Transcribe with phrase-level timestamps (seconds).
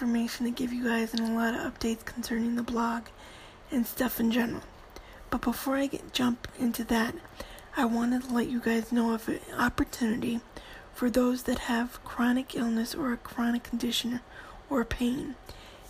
[0.00, 3.02] information to give you guys and a lot of updates concerning the blog
[3.70, 4.62] and stuff in general.
[5.28, 7.14] But before I get jump into that,
[7.76, 10.40] I wanted to let you guys know of an opportunity
[10.94, 14.20] for those that have chronic illness or a chronic condition
[14.70, 15.34] or pain.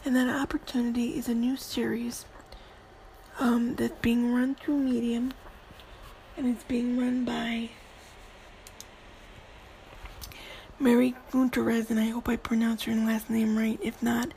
[0.04, 2.24] And that opportunity is a new series
[3.38, 5.34] um, that's being run through Medium
[6.36, 7.70] and it's being run by
[10.82, 13.78] Mary Gunterez, and I hope I pronounced her last name right.
[13.82, 14.30] If not,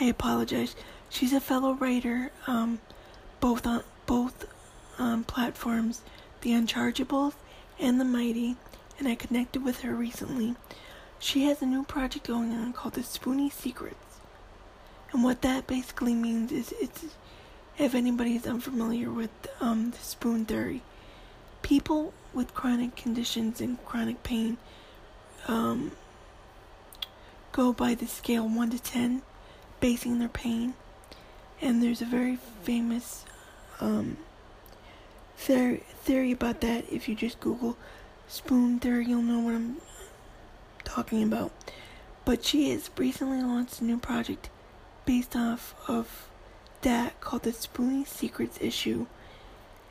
[0.00, 0.74] I apologize.
[1.10, 2.80] She's a fellow writer, um,
[3.38, 4.46] both on both
[4.98, 6.00] um, platforms,
[6.40, 7.34] The Unchargeables
[7.78, 8.56] and The Mighty,
[8.98, 10.56] and I connected with her recently.
[11.18, 14.20] She has a new project going on called The Spoony Secrets,
[15.12, 17.04] and what that basically means is it's
[17.78, 20.82] if anybody is unfamiliar with um, the spoon theory,
[21.60, 24.56] people with chronic conditions and chronic pain
[25.50, 25.90] um,
[27.52, 29.22] go by the scale 1 to 10,
[29.80, 30.74] basing their pain.
[31.60, 33.24] And there's a very famous
[33.80, 34.16] um,
[35.36, 36.84] theory, theory about that.
[36.90, 37.76] If you just Google
[38.28, 39.76] spoon theory, you'll know what I'm
[40.84, 41.50] talking about.
[42.24, 44.48] But she has recently launched a new project
[45.04, 46.28] based off of
[46.82, 49.06] that called the Spoony Secrets issue.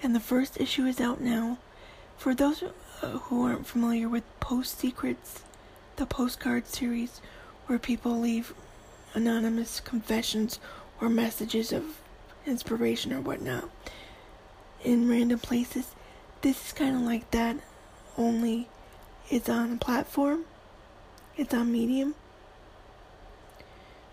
[0.02, 1.58] And the first issue is out now.
[2.18, 2.64] For those
[3.02, 5.44] uh, who aren't familiar with Post Secrets,
[6.00, 7.20] the postcard series
[7.68, 8.54] where people leave
[9.14, 10.58] anonymous confessions
[11.02, 11.84] or messages of
[12.48, 13.70] inspiration or whatnot
[14.82, 15.94] in random places.
[16.42, 17.58] This is kind of like that,
[18.18, 18.70] only
[19.30, 20.46] it's on a platform,
[21.36, 22.16] it's on Medium,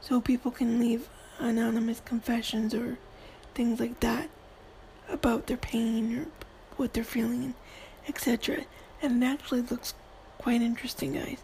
[0.00, 2.98] so people can leave anonymous confessions or
[3.54, 4.28] things like that
[5.08, 6.26] about their pain or
[6.78, 7.54] what they're feeling,
[8.08, 8.64] etc.
[9.00, 9.94] And it actually looks
[10.38, 11.38] quite interesting, guys.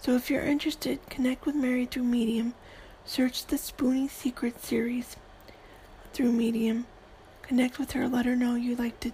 [0.00, 2.54] So if you're interested, connect with Mary through Medium.
[3.04, 5.16] Search the Spoony Secret series
[6.12, 6.86] through Medium.
[7.42, 9.12] Connect with her, let her know you'd like to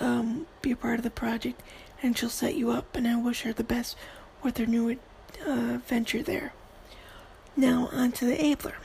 [0.00, 1.62] um, be a part of the project,
[2.02, 2.96] and she'll set you up.
[2.96, 3.96] And I wish her the best
[4.42, 4.98] with her new
[5.46, 6.52] uh, venture there.
[7.56, 8.76] Now, on to the Abler.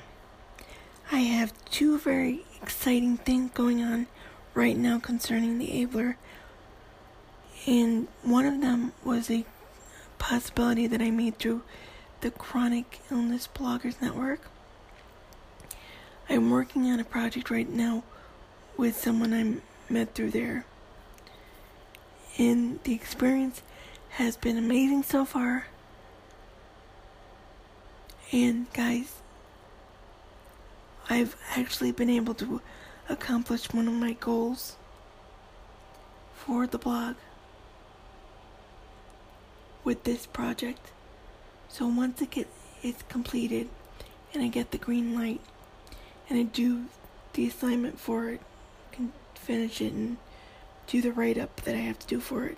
[1.11, 4.07] I have two very exciting things going on
[4.53, 6.17] right now concerning the Abler,
[7.65, 9.45] and one of them was a
[10.23, 11.63] possibility that I made through
[12.21, 14.39] the Chronic Illness Bloggers Network.
[16.29, 18.03] I'm working on a project right now
[18.77, 20.65] with someone I met through there.
[22.37, 23.63] And the experience
[24.11, 25.67] has been amazing so far.
[28.31, 29.15] And guys,
[31.09, 32.61] I've actually been able to
[33.09, 34.77] accomplish one of my goals
[36.33, 37.15] for the blog
[39.83, 40.91] with this project.
[41.69, 42.47] So once it get
[42.81, 43.69] it's completed
[44.33, 45.41] and I get the green light
[46.29, 46.85] and I do
[47.33, 48.41] the assignment for it,
[48.91, 50.17] can finish it and
[50.87, 52.57] do the write up that I have to do for it,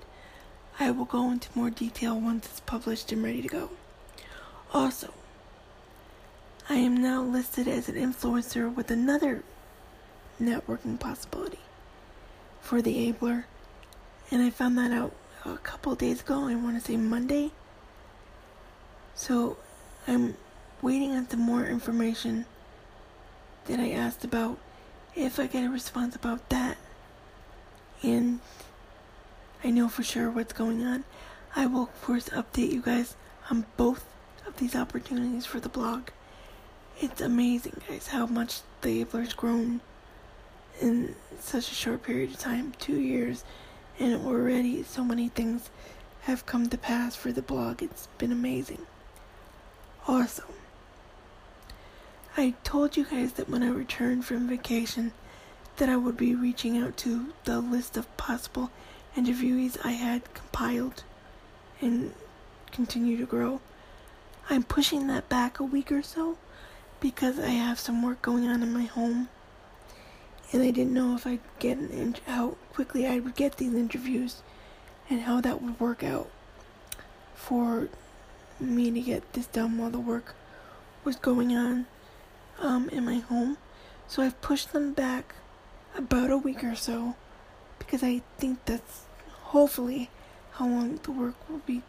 [0.79, 3.69] I will go into more detail once it's published and ready to go.
[4.73, 5.13] Also,
[6.67, 9.43] I am now listed as an influencer with another
[10.41, 11.59] networking possibility
[12.59, 13.45] for the Abler,
[14.31, 15.13] and I found that out
[15.45, 16.47] a couple days ago.
[16.47, 17.51] I want to say Monday.
[19.13, 19.57] So
[20.07, 20.35] I'm
[20.81, 22.45] waiting on some more information
[23.65, 24.57] that I asked about.
[25.15, 26.77] If I get a response about that,
[28.03, 28.39] and
[29.63, 31.05] I know for sure what's going on,
[31.55, 33.15] I will of course update you guys
[33.49, 34.05] on both
[34.45, 36.09] of these opportunities for the blog.
[36.99, 39.81] It's amazing, guys, how much the Abler's grown
[40.81, 43.43] in such a short period of time two years
[43.99, 45.69] and already so many things
[46.23, 47.81] have come to pass for the blog.
[47.81, 48.85] It's been amazing.
[50.07, 50.45] Awesome.
[52.37, 55.13] I told you guys that when I returned from vacation
[55.77, 58.71] that I would be reaching out to the list of possible
[59.15, 61.03] interviewees I had compiled
[61.81, 62.13] and
[62.71, 63.61] continue to grow.
[64.49, 66.37] I'm pushing that back a week or so
[66.99, 69.29] because I have some work going on in my home
[70.51, 74.41] and I didn't know if I'd get an how quickly I would get these interviews
[75.09, 76.29] and how that would work out
[77.33, 77.89] for
[78.59, 80.35] me to get this done while the work
[81.03, 81.85] was going on
[82.59, 83.57] um, in my home.
[84.07, 85.35] So I've pushed them back
[85.95, 87.15] about a week or so
[87.79, 89.03] because I think that's
[89.43, 90.09] hopefully
[90.53, 91.81] how long the work will be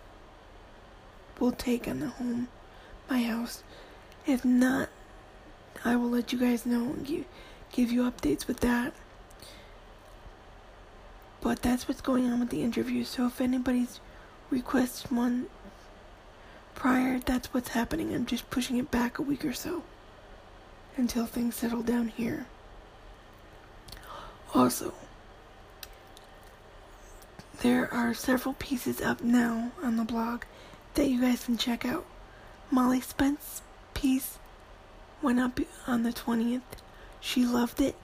[1.38, 2.48] will take on the home,
[3.10, 3.62] my house.
[4.26, 4.88] If not,
[5.84, 7.26] I will let you guys know give,
[7.76, 8.94] give you updates with that.
[11.42, 13.04] But that's what's going on with the interview.
[13.04, 14.00] So if anybody's
[14.50, 15.46] requested one
[16.74, 18.14] prior, that's what's happening.
[18.14, 19.82] I'm just pushing it back a week or so
[20.96, 22.46] until things settle down here.
[24.54, 24.94] Also,
[27.60, 30.44] there are several pieces up now on the blog
[30.94, 32.06] that you guys can check out.
[32.70, 33.60] Molly Spence
[33.92, 34.38] piece
[35.20, 36.62] went up on the 20th.
[37.26, 37.96] She loved it.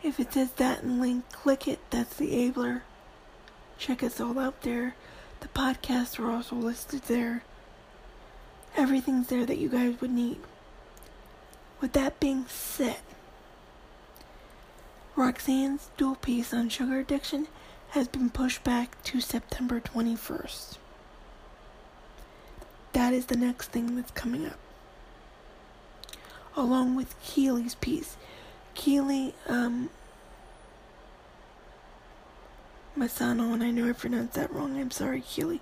[0.02, 1.80] If it says that and link, click it.
[1.90, 2.84] That's the Abler.
[3.78, 4.96] Check us all out there.
[5.42, 7.44] The podcasts are also listed there.
[8.76, 10.40] Everything's there that you guys would need.
[11.80, 13.02] With that being said,
[15.16, 17.48] Roxanne's dual piece on sugar addiction
[17.90, 20.78] has been pushed back to September 21st.
[22.94, 24.58] That is the next thing that's coming up.
[26.56, 28.18] Along with Keely's piece.
[28.76, 29.90] Keely, um,
[32.98, 35.62] Masano, and I know I pronounced that wrong, I'm sorry, Keely,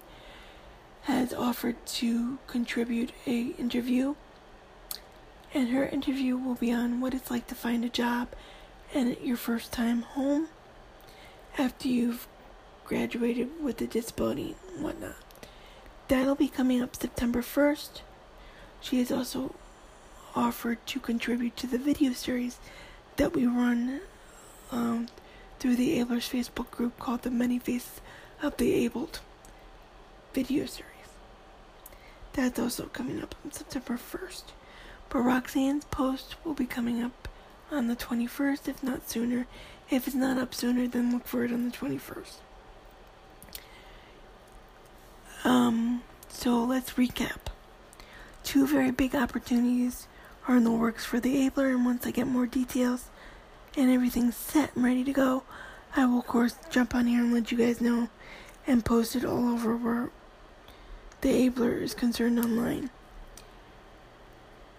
[1.03, 4.15] has offered to contribute a interview.
[5.53, 8.29] And her interview will be on what it's like to find a job
[8.93, 10.47] and your first time home
[11.57, 12.27] after you've
[12.85, 15.15] graduated with a disability and whatnot.
[16.07, 18.01] That'll be coming up September 1st.
[18.81, 19.55] She has also
[20.35, 22.59] offered to contribute to the video series
[23.17, 24.01] that we run
[24.71, 25.07] um,
[25.59, 28.01] through the Ablers Facebook group called The Many Faces
[28.41, 29.19] of the Abled
[30.33, 30.87] video series.
[32.33, 34.43] That's also coming up on September 1st.
[35.09, 37.27] But Roxanne's post will be coming up
[37.69, 39.45] on the 21st, if not sooner.
[39.89, 42.35] If it's not up sooner, then look for it on the 21st.
[45.43, 47.39] Um, so let's recap.
[48.43, 50.07] Two very big opportunities
[50.47, 53.05] are in the works for the Abler, and once I get more details
[53.77, 55.43] and everything's set and ready to go,
[55.95, 58.09] I will, of course, jump on here and let you guys know
[58.67, 60.09] and post it all over where
[61.21, 62.89] the Abler is concerned online.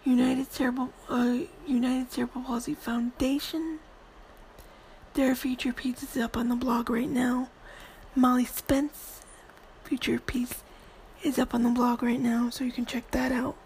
[0.04, 3.78] United Cerebral uh, United Cerebral Palsy Foundation.
[5.14, 7.50] Their feature piece is up on the blog right now.
[8.14, 9.20] Molly Spence
[9.84, 10.62] feature piece
[11.22, 13.56] is up on the blog right now, so you can check that out.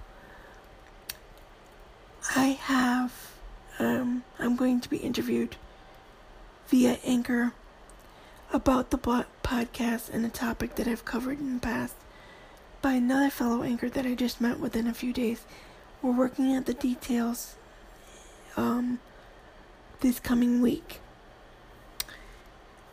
[2.35, 3.33] I have
[3.79, 5.57] um, I'm going to be interviewed
[6.69, 7.53] via Anchor
[8.53, 11.95] about the podcast and a topic that I've covered in the past
[12.83, 15.45] by another fellow anchor that I just met within a few days.
[16.03, 17.57] We're working out the details
[18.57, 19.01] um,
[20.01, 21.01] this coming week.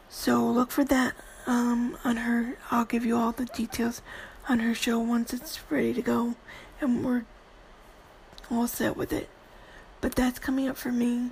[0.10, 1.14] So look for that
[1.48, 2.58] um, on her.
[2.72, 4.02] I'll give you all the details
[4.50, 6.36] on her show once it's ready to go
[6.82, 7.24] and we're
[8.52, 9.30] all set with it.
[10.02, 11.32] But that's coming up for me.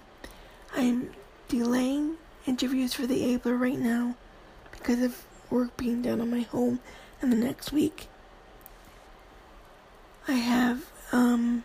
[0.74, 1.12] I'm
[1.48, 2.15] delaying
[2.46, 4.15] interviews for the Abler right now
[4.72, 6.80] because of work being done on my home
[7.22, 8.08] in the next week.
[10.27, 11.63] I have um,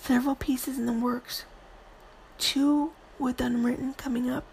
[0.00, 1.44] several pieces in the works.
[2.38, 4.44] Two with Unwritten coming up,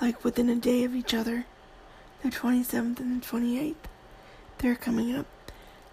[0.00, 1.46] like within a day of each other.
[2.22, 3.74] The 27th and the 28th.
[4.58, 5.26] They're coming up.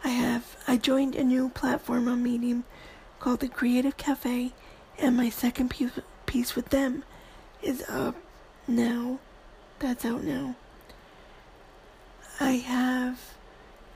[0.04, 2.66] I have I joined a new platform on Medium
[3.20, 4.52] called the Creative Cafe,
[5.00, 5.74] and my second
[6.26, 7.04] piece with them
[7.62, 8.16] is up
[8.68, 9.20] now.
[9.80, 10.56] That's out now.
[12.40, 13.20] I have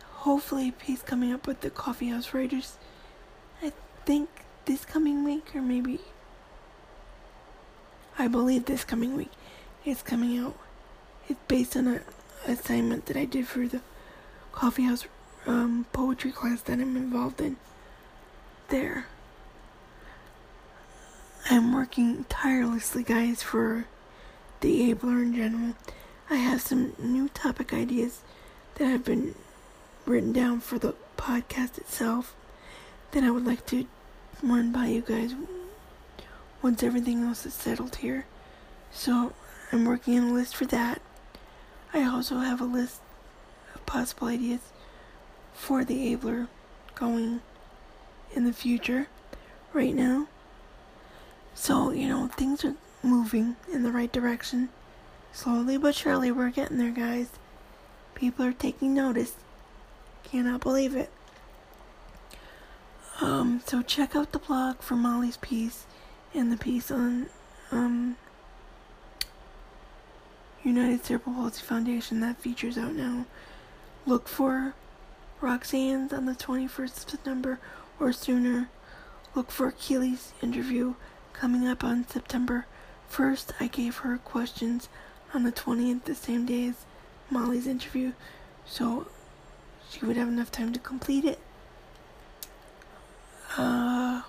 [0.03, 2.77] hopefully a piece coming up with the Coffee House Writers.
[3.61, 3.73] I
[4.05, 4.29] think
[4.65, 5.99] this coming week, or maybe
[8.17, 9.31] I believe this coming week,
[9.83, 10.57] it's coming out.
[11.27, 12.01] It's based on an
[12.45, 13.81] assignment that I did for the
[14.53, 15.05] Coffee House
[15.47, 17.55] um, poetry class that I'm involved in.
[18.69, 19.05] There.
[21.49, 23.85] I'm working tirelessly, guys, for
[24.59, 25.75] the Abler in general.
[26.29, 28.21] I have some new topic ideas
[28.75, 29.33] that have been
[30.05, 32.35] written down for the podcast itself
[33.11, 33.87] that I would like to
[34.43, 35.33] run by you guys
[36.61, 38.25] once everything else is settled here.
[38.91, 39.31] So
[39.71, 41.01] I'm working on a list for that.
[41.93, 42.99] I also have a list
[43.73, 44.59] of possible ideas
[45.57, 46.47] for the Abler
[46.95, 47.41] going
[48.33, 49.07] in the future
[49.73, 50.27] right now.
[51.53, 54.69] So, you know, things are moving in the right direction.
[55.33, 57.29] slowly but surely, we're getting there, guys.
[58.15, 59.35] People are taking notice.
[60.23, 61.09] Cannot believe it.
[63.19, 65.85] Um, so check out the blog for Molly's piece
[66.33, 67.27] and the piece on
[67.71, 68.15] um,
[70.63, 73.25] United Cerebral Palsy Foundation that features out now.
[74.05, 74.75] Look for
[75.39, 77.59] Roxanne's on the 21st of September
[77.99, 78.69] or sooner.
[79.35, 80.95] Look for Keely's interview
[81.33, 82.65] coming up on September
[83.11, 83.51] 1st.
[83.59, 84.89] I gave her questions
[85.33, 86.85] on the 20th, the same day as
[87.29, 88.13] Molly's interview,
[88.65, 89.07] so
[89.89, 91.39] she would have enough time to complete it.
[93.57, 94.23] Uh,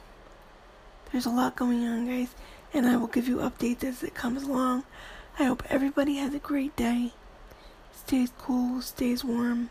[1.10, 2.34] there's a lot going on, guys,
[2.74, 4.84] and I will give you updates as it comes along.
[5.38, 7.12] I hope everybody has a great day.
[7.94, 9.70] Stays cool, stays warm.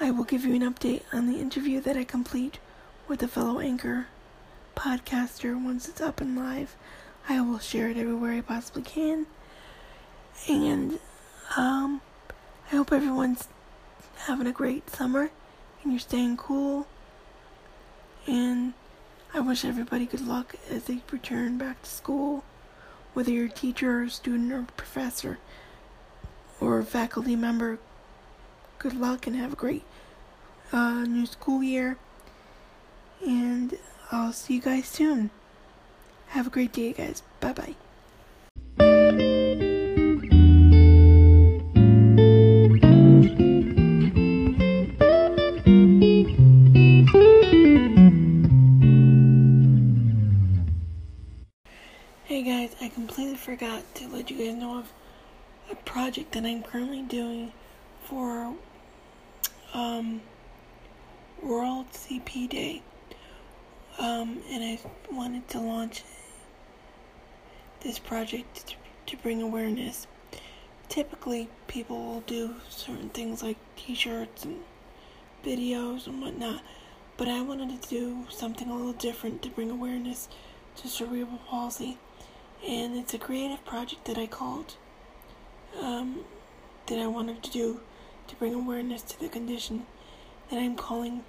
[0.00, 2.58] I will give you an update on the interview that I complete
[3.06, 4.06] with a fellow anchor
[4.76, 6.74] podcaster once it's up and live.
[7.28, 9.26] I will share it everywhere I possibly can.
[10.48, 10.98] And
[11.56, 12.00] um,
[12.70, 13.48] I hope everyone's
[14.16, 15.30] having a great summer
[15.82, 16.86] and you're staying cool.
[18.26, 18.74] And
[19.32, 22.42] I wish everybody good luck as they return back to school,
[23.12, 25.38] whether you're a teacher or a student or professor
[26.60, 27.78] or faculty member.
[28.78, 29.82] Good luck and have a great
[30.72, 31.96] uh, new school year.
[33.24, 33.78] And
[34.12, 35.30] I'll see you guys soon.
[36.28, 37.22] Have a great day, guys.
[37.40, 37.74] Bye bye.
[52.24, 54.92] Hey guys, I completely forgot to let you guys know of
[55.70, 57.52] a project that I'm currently doing
[58.14, 58.54] for
[59.72, 60.20] um,
[61.42, 62.80] World CP Day.
[63.98, 64.78] Um, and I
[65.10, 66.04] wanted to launch
[67.80, 70.06] this project to, to bring awareness.
[70.88, 74.60] Typically, people will do certain things like t shirts and
[75.44, 76.62] videos and whatnot,
[77.16, 80.28] but I wanted to do something a little different to bring awareness
[80.76, 81.98] to cerebral palsy.
[82.64, 84.76] And it's a creative project that I called,
[85.80, 86.20] um,
[86.86, 87.80] that I wanted to do
[88.28, 89.86] to bring awareness to the condition
[90.50, 91.24] that I'm calling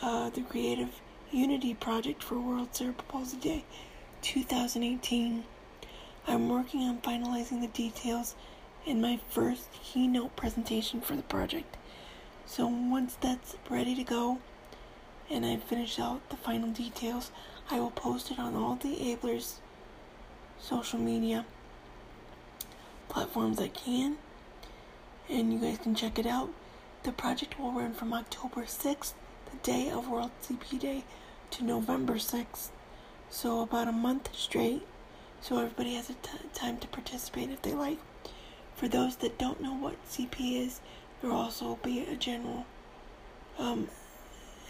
[0.00, 0.90] uh, the Creative
[1.30, 3.64] Unity Project for World Cerebral Day
[4.22, 5.44] 2018.
[6.26, 8.34] I'm working on finalizing the details
[8.86, 11.76] in my first keynote presentation for the project.
[12.46, 14.38] So once that's ready to go
[15.30, 17.30] and I finish out the final details,
[17.70, 19.56] I will post it on all the Ablers
[20.60, 21.44] social media
[23.08, 24.16] platforms I can.
[25.32, 26.50] And you guys can check it out.
[27.04, 29.14] The project will run from October 6th,
[29.50, 31.04] the day of World CP Day,
[31.52, 32.68] to November 6th.
[33.30, 34.86] So about a month straight.
[35.40, 37.96] So everybody has a t- time to participate if they like.
[38.74, 40.80] For those that don't know what CP is,
[41.22, 42.66] there will also be a general
[43.58, 43.88] um,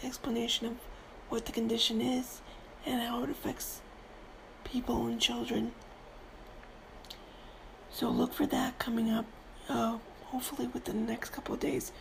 [0.01, 0.77] explanation of
[1.27, 2.39] what the condition is
[2.85, 3.81] and how it affects
[4.63, 5.73] people and children.
[7.91, 9.25] So look for that coming up,
[9.67, 9.97] uh,
[10.33, 11.91] hopefully within the next couple of days,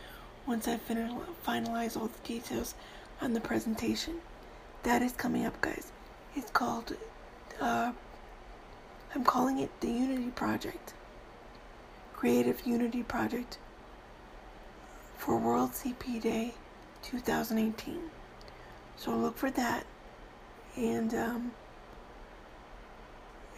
[0.47, 2.75] once I fin- finalize all the details
[3.21, 4.15] on the presentation
[4.83, 5.93] that is coming up, guys.
[6.35, 6.97] It's called,
[7.61, 7.93] uh,
[9.15, 10.95] I'm calling it the Unity Project.
[12.15, 13.59] Creative Unity Project
[15.17, 16.55] for World CP Day
[17.03, 18.01] 2018.
[18.97, 19.85] So look for that.
[20.77, 21.53] And um,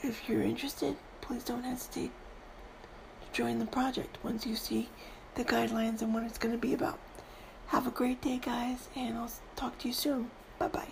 [0.02, 2.10] if you're interested, please don't hesitate
[3.34, 4.88] join the project once you see
[5.34, 7.00] the guidelines and what it's going to be about.
[7.66, 10.30] Have a great day, guys, and I'll talk to you soon.
[10.60, 10.88] Bye bye.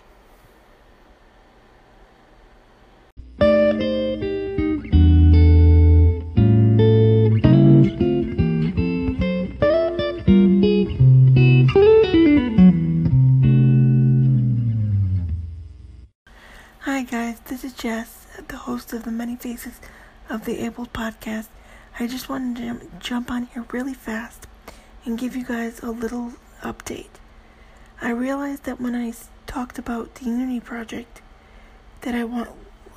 [16.79, 19.79] Hi, guys, this is Jess, the host of the Many Faces
[20.29, 21.47] of the Able podcast.
[21.99, 24.47] I just wanted to jump on here really fast
[25.05, 26.33] and give you guys a little
[26.63, 27.19] update.
[28.01, 29.13] I realized that when I
[29.45, 31.21] talked about the Unity project,
[32.01, 32.49] that I want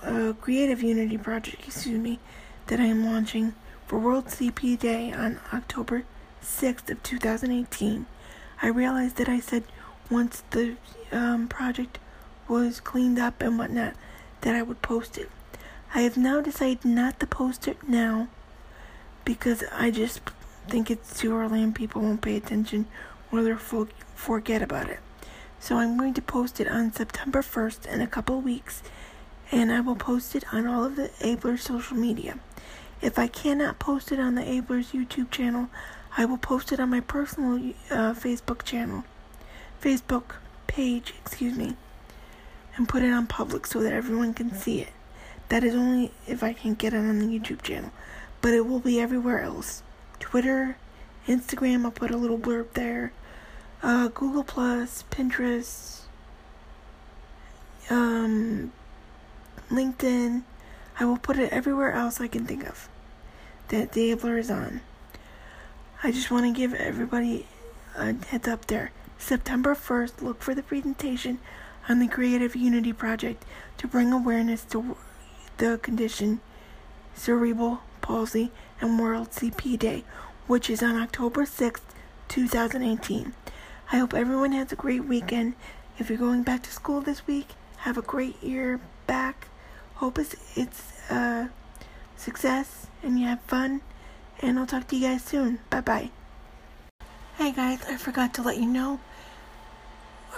[0.03, 2.21] a creative Unity project, excuse me,
[2.69, 3.55] that I am launching
[3.87, 6.05] for World CP Day on October
[6.43, 8.07] 6th of 2018.
[8.63, 9.65] I realized that I said
[10.11, 10.77] once the
[11.13, 11.99] um, project
[12.49, 13.93] was cleaned up and whatnot,
[14.41, 15.31] that I would post it.
[15.95, 18.29] I have now decided not to post it now
[19.27, 20.23] because I just
[20.69, 22.87] think it's too early and people won't pay attention
[23.31, 23.59] or they'll
[24.15, 25.01] forget about it.
[25.61, 28.83] So I'm going to post it on September 1st in a couple weeks
[29.53, 32.39] and I will post it on all of the Abler social media.
[33.03, 35.69] If I cannot post it on the Ablers YouTube channel,
[36.17, 39.05] I will post it on my personal uh, Facebook channel,
[39.83, 41.77] Facebook page, excuse me,
[42.77, 44.89] and put it on public so that everyone can see it.
[45.49, 47.91] That is only if I can get it on the YouTube channel,
[48.47, 49.83] but it will be everywhere else.
[50.21, 50.77] Twitter,
[51.27, 53.13] Instagram, I'll put a little blurb there.
[53.83, 56.03] Uh, Google Plus, Pinterest,
[57.91, 58.71] um,
[59.69, 60.45] LinkedIn.
[61.01, 62.89] I will put it everywhere else I can think of
[63.67, 64.81] that the Abler is on.
[66.05, 67.49] I just want to give everybody
[67.97, 68.93] a heads up there.
[69.19, 71.41] September 1st, look for the presentation
[71.89, 73.45] on the Creative Unity Project
[73.79, 74.97] to bring awareness to
[75.57, 76.41] the condition
[77.17, 80.05] cerebral palsy and World CP Day,
[80.47, 81.81] which is on October 6th,
[82.29, 83.35] 2018.
[83.91, 85.55] I hope everyone has a great weekend.
[85.99, 87.49] If you're going back to school this week,
[87.79, 89.49] have a great year back.
[89.97, 91.51] Hope it's, it's a
[92.17, 93.81] success and you have fun.
[94.41, 95.59] And I'll talk to you guys soon.
[95.69, 96.11] Bye bye.
[97.39, 99.01] Hey guys, I forgot to let you know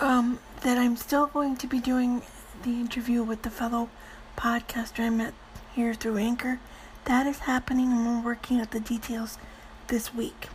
[0.01, 2.23] um, that I'm still going to be doing
[2.63, 3.91] the interview with the fellow
[4.39, 5.35] podcaster I met
[5.75, 6.61] here through Anchor.
[7.09, 9.39] That is happening and we're working out the details
[9.87, 10.51] this week.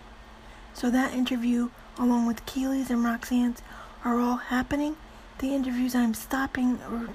[0.76, 3.64] So that interview, along with Keely's and Roxanne's,
[4.06, 4.96] are all happening.
[5.40, 7.10] The interviews I'm stopping or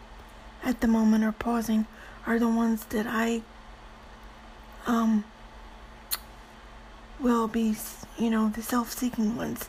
[0.65, 1.87] at the moment or pausing
[2.27, 3.43] are the ones that I
[4.89, 5.23] um
[7.21, 7.77] will be,
[8.19, 9.69] you know, the self-seeking ones.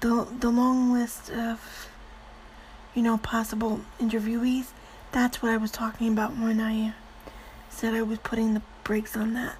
[0.00, 1.88] The the long list of
[2.94, 4.66] you know possible interviewees.
[5.10, 6.92] That's what I was talking about when I
[7.70, 9.56] said I was putting the brakes on that.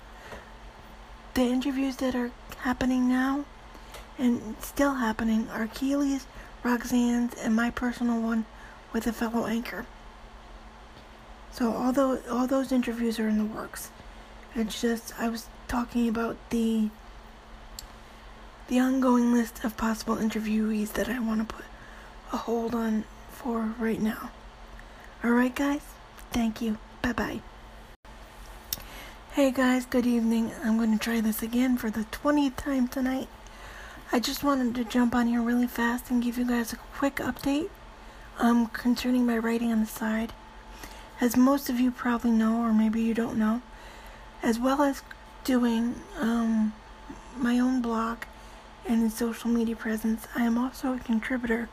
[1.35, 3.45] The interviews that are happening now
[4.19, 6.27] and still happening are Keely's,
[6.63, 8.45] Roxanne's, and my personal one
[8.93, 9.87] with a fellow anchor.
[11.53, 13.91] So all those all those interviews are in the works.
[14.55, 16.91] It's just I was talking about the
[18.69, 21.65] the ongoing list of possible interviewees that I want to put
[22.33, 24.31] a hold on for right now.
[25.25, 25.83] Alright, guys?
[26.31, 26.79] Thank you.
[27.03, 27.41] Bye bye.
[29.35, 30.51] Hey guys, good evening.
[30.65, 33.29] I'm going to try this again for the 20th time tonight.
[34.11, 37.17] I just wanted to jump on here really fast and give you guys a quick
[37.17, 37.69] update
[38.41, 40.33] um, concerning my writing on the side.
[41.21, 43.63] As most of you probably know, or maybe you don't know,
[44.43, 45.03] as well as
[45.45, 46.73] doing um,
[47.37, 48.25] my own blog
[48.85, 50.27] and social media presence.
[50.35, 51.69] I am also a contributor,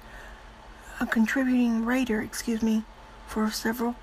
[1.00, 2.84] a contributing writer, excuse me,
[3.26, 3.96] for several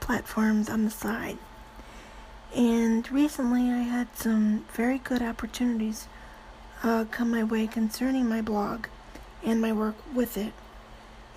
[0.00, 1.36] platforms on the side.
[2.56, 6.06] And recently I had some very good opportunities
[6.84, 8.86] uh, come my way concerning my blog
[9.42, 10.52] and my work with it.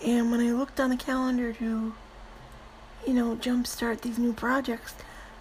[0.06, 1.96] And when I looked on the calendar to,
[3.08, 4.94] you know, jumpstart these new projects,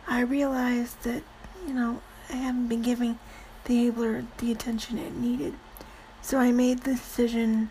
[0.09, 1.23] I realized that,
[1.67, 3.19] you know, I haven't been giving
[3.67, 5.55] the Abler the attention it needed.
[6.23, 7.71] So I made the decision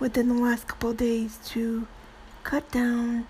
[0.00, 1.86] within the last couple days to
[2.42, 3.28] cut down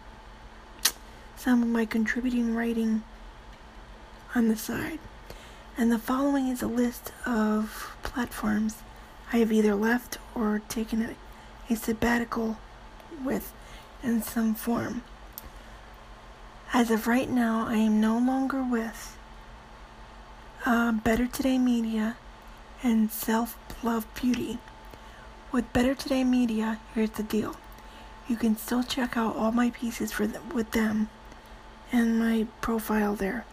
[1.36, 3.02] some of my contributing writing
[4.36, 4.98] on the side.
[5.78, 8.76] And the following is a list of platforms
[9.32, 12.58] I have either left or taken a, a sabbatical
[13.24, 13.52] with
[14.02, 15.02] in some form.
[16.74, 19.16] As of right now, I am no longer with
[20.66, 22.16] uh, Better Today Media
[22.82, 24.58] and Self Love Beauty.
[25.50, 27.56] With Better Today Media, here's the deal.
[28.28, 31.08] You can still check out all my pieces for with them
[31.90, 33.46] and my profile there,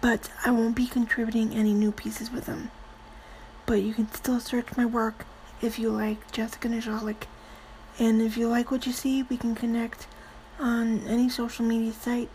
[0.00, 2.70] but I won't be contributing any new pieces with them.
[3.64, 5.26] But you can still search my work
[5.60, 7.26] if you like Jessica Najalik.
[7.98, 10.06] And if you like what you see, we can connect
[10.60, 12.30] on any social media site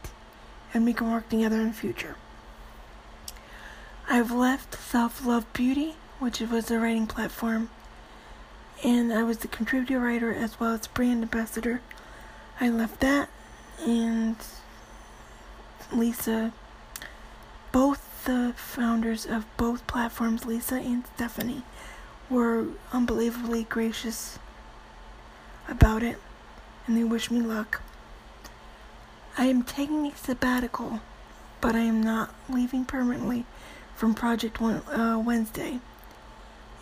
[0.73, 2.15] and we can work together in the future.
[4.09, 7.71] I've left Self Love Beauty which was a writing platform.
[8.83, 11.81] And I was the contributor writer as well as brand ambassador.
[12.59, 13.27] I left that,
[13.83, 14.35] and
[15.91, 16.53] Lisa,
[17.71, 21.63] both the founders of both platforms, Lisa and Stephanie,
[22.29, 24.39] were unbelievably gracious
[25.67, 26.17] about it,
[26.87, 27.81] and they wish me luck.
[29.37, 31.01] I am taking a sabbatical,
[31.61, 33.45] but I am not leaving permanently
[33.95, 35.79] from Project uh, Wednesday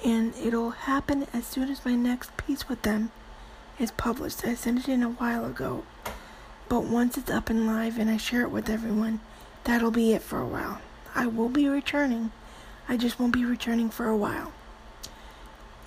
[0.03, 3.11] and it'll happen as soon as my next piece with them
[3.77, 4.45] is published.
[4.45, 5.83] I sent it in a while ago,
[6.67, 9.19] but once it's up and live and I share it with everyone,
[9.69, 10.81] that'll be it for a while.
[11.13, 12.31] I will be returning,
[12.87, 14.51] I just won't be returning for a while.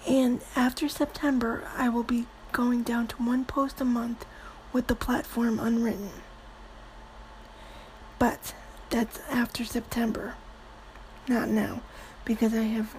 [0.08, 4.24] And after September, I will be going down to one post a month
[4.72, 6.10] with the platform unwritten.
[8.20, 8.54] But
[8.90, 10.34] that's after September,
[11.26, 11.82] not now,
[12.24, 12.94] because I have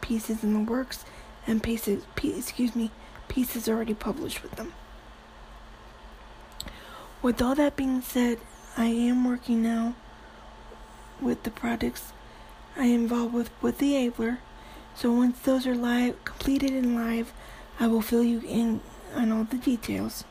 [0.00, 1.04] pieces in the works
[1.46, 2.90] and pieces, excuse me,
[3.28, 4.72] pieces already published with them.
[7.22, 8.38] With all that being said,
[8.76, 9.94] I am working now
[11.20, 12.12] with the projects
[12.76, 14.38] I am involved with with the Abler.
[14.96, 17.32] So once those are live, completed and live,
[17.78, 18.80] I will fill you in
[19.14, 20.24] on all the details.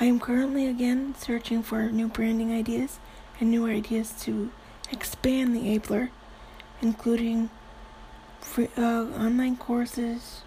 [0.00, 2.98] I am currently again searching for new branding ideas
[3.40, 4.50] and new ideas to
[4.90, 6.10] expand the Abler,
[6.80, 7.50] including
[8.40, 10.42] free, uh, online courses,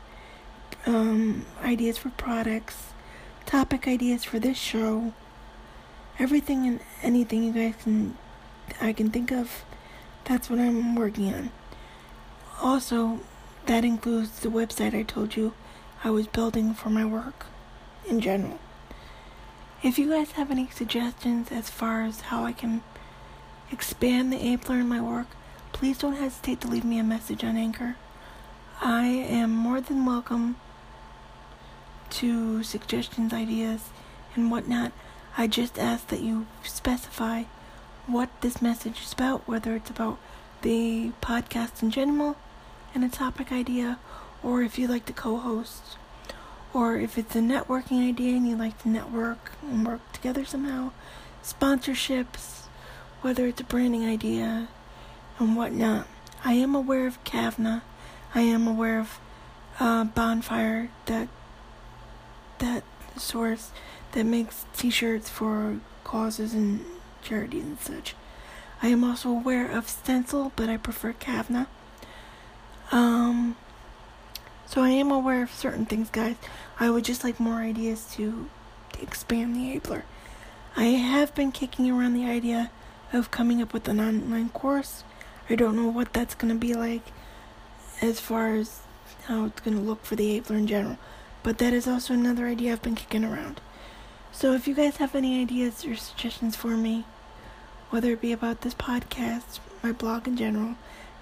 [0.86, 2.93] um, ideas for products,
[3.45, 5.13] topic ideas for this show,
[6.17, 8.17] everything and anything you guys can
[8.82, 9.63] I can think of.
[10.25, 11.51] That's what I'm working on.
[12.62, 13.19] Also,
[13.65, 15.53] that includes the website I told you
[16.03, 17.45] I was building for my work
[18.08, 18.60] in general.
[19.82, 22.84] If you guys have any suggestions as far as how I can
[23.71, 25.27] expand the Abler in my work,
[25.71, 27.95] please don't hesitate to leave me a message on Anchor.
[28.82, 30.58] I am more than welcome
[32.12, 33.89] to suggestions, ideas,
[34.36, 34.91] and whatnot.
[35.38, 37.43] I just ask that you specify
[38.12, 40.17] what this message is about, whether it's about
[40.62, 42.36] the podcast in general
[42.93, 44.00] and a topic idea,
[44.43, 45.98] or if you'd like to co host,
[46.74, 50.91] or if it's a networking idea and you'd like to network and work together somehow,
[51.43, 52.63] sponsorships,
[53.22, 54.67] whether it's a branding idea
[55.38, 56.08] and whatnot.
[56.43, 57.82] I am aware of Kavna.
[58.34, 59.19] I am aware of
[59.80, 61.28] uh, Bonfire, that
[62.60, 62.84] that
[63.17, 63.72] source
[64.12, 66.84] that makes t-shirts for causes and
[67.21, 68.15] charities and such.
[68.82, 71.67] I am also aware of Stencil, but I prefer Kavna.
[72.91, 73.58] Um,
[74.65, 76.36] so I am aware of certain things, guys.
[76.79, 78.49] I would just like more ideas to,
[78.93, 80.05] to expand the Abler.
[80.77, 82.71] I have been kicking around the idea
[83.12, 85.03] of coming up with an online course.
[85.49, 87.12] I don't know what that's going to be like
[88.01, 88.82] as far as
[89.25, 90.97] how it's going to look for the Abler in general.
[91.43, 93.60] But that is also another idea I've been kicking around.
[94.39, 97.04] So if you guys have any ideas or suggestions for me,
[97.89, 100.75] whether it be about this podcast, my blog in general,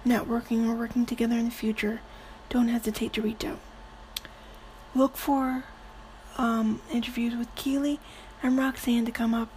[0.06, 2.00] networking, or working together in the future,
[2.48, 3.58] don't hesitate to reach out.
[4.94, 5.64] Look for
[6.36, 7.98] um, interviews with Keely
[8.40, 9.48] and Roxanne to come up,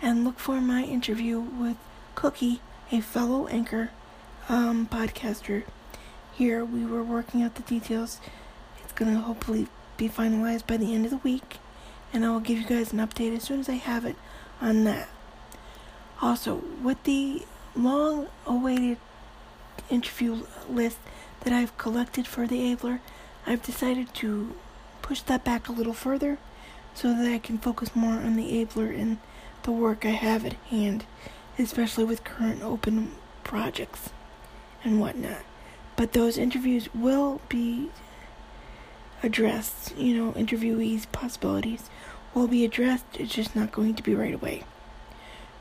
[0.00, 1.76] and look for my interview with
[2.14, 2.60] Cookie,
[2.92, 3.90] a fellow anchor
[4.48, 5.64] um, podcaster.
[6.34, 8.20] Here we were working out the details.
[8.84, 11.56] It's gonna hopefully be finalized by the end of the week
[12.12, 14.16] and I will give you guys an update as soon as I have it
[14.60, 15.08] on that.
[16.20, 17.42] Also, with the
[17.76, 18.98] long awaited
[19.90, 20.98] interview list
[21.40, 23.00] that I've collected for the Abler,
[23.46, 24.54] I've decided to
[25.02, 26.38] push that back a little further
[26.94, 29.18] so that I can focus more on the Abler and
[29.62, 31.04] the work I have at hand,
[31.58, 33.12] especially with current open
[33.44, 34.10] projects
[34.82, 35.42] and whatnot.
[35.96, 37.90] But those interviews will be
[39.22, 41.90] addressed, you know, interviewees' possibilities
[42.38, 44.62] will be addressed, it's just not going to be right away.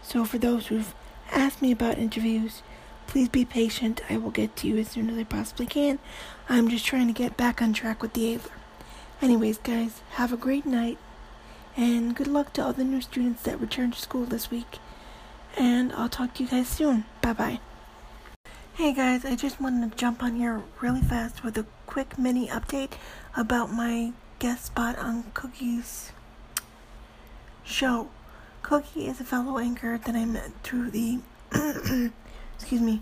[0.04, 0.94] So, for those who've
[1.32, 2.62] asked me about interviews,
[3.08, 4.02] please be patient.
[4.10, 6.00] I will get to you as soon as I possibly can.
[6.48, 8.52] I'm just trying to get back on track with the Abler.
[9.22, 11.00] Anyways, guys, have a great night,
[11.76, 14.78] and good luck to all the new students that return to school this week.
[15.58, 17.06] And I'll talk to you guys soon.
[17.22, 17.60] Bye bye.
[18.76, 22.48] Hey guys, I just wanted to jump on here really fast with a quick mini
[22.48, 22.92] update
[23.36, 26.12] about my guest spot on Cookies
[27.68, 28.08] show.
[28.62, 31.20] Cookie is a fellow anchor that I met through the
[32.56, 33.02] excuse me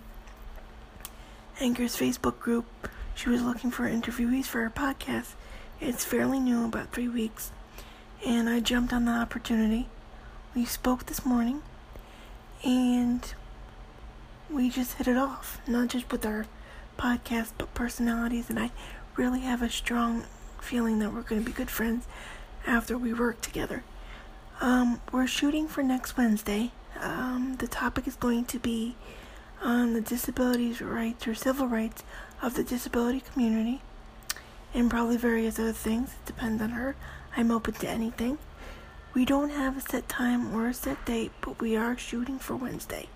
[1.59, 2.65] Anchor's Facebook group.
[3.13, 5.33] She was looking for interviewees for her podcast.
[5.79, 7.51] It's fairly new, about three weeks,
[8.25, 9.87] and I jumped on the opportunity.
[10.53, 11.61] We spoke this morning,
[12.63, 13.33] and
[14.49, 15.61] we just hit it off.
[15.67, 16.45] Not just with our
[16.97, 18.71] podcast, but personalities, and I
[19.15, 20.25] really have a strong
[20.59, 22.05] feeling that we're going to be good friends
[22.67, 23.83] after we work together.
[24.61, 26.71] Um, we're shooting for next Wednesday.
[27.01, 28.95] Um, the topic is going to be
[29.61, 32.03] on the disabilities rights or civil rights
[32.41, 33.81] of the disability community
[34.73, 36.11] and probably various other things.
[36.11, 36.95] It depends on her.
[37.35, 38.37] I'm open to anything.
[39.13, 42.55] We don't have a set time or a set date, but we are shooting for
[42.55, 43.09] Wednesday.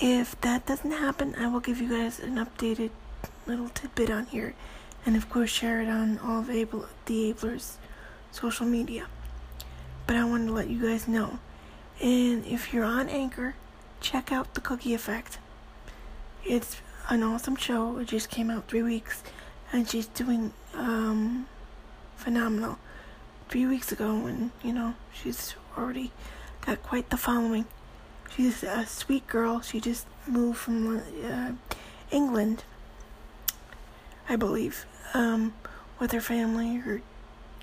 [0.00, 2.90] If that doesn't happen, I will give you guys an updated
[3.46, 4.54] little tidbit on here
[5.04, 7.76] and, of course, share it on all of Able- the Abler's
[8.30, 9.08] social media
[10.12, 11.38] but I wanted to let you guys know.
[11.98, 13.54] And if you're on Anchor,
[14.02, 15.38] check out The Cookie Effect.
[16.44, 17.96] It's an awesome show.
[17.96, 19.22] It just came out three weeks,
[19.72, 21.46] and she's doing um,
[22.16, 22.78] phenomenal.
[23.48, 26.12] Three weeks ago, and you know, she's already
[26.60, 27.64] got quite the following.
[28.36, 29.62] She's a sweet girl.
[29.62, 31.52] She just moved from uh,
[32.10, 32.64] England,
[34.28, 35.54] I believe, um,
[35.98, 37.00] with her family, her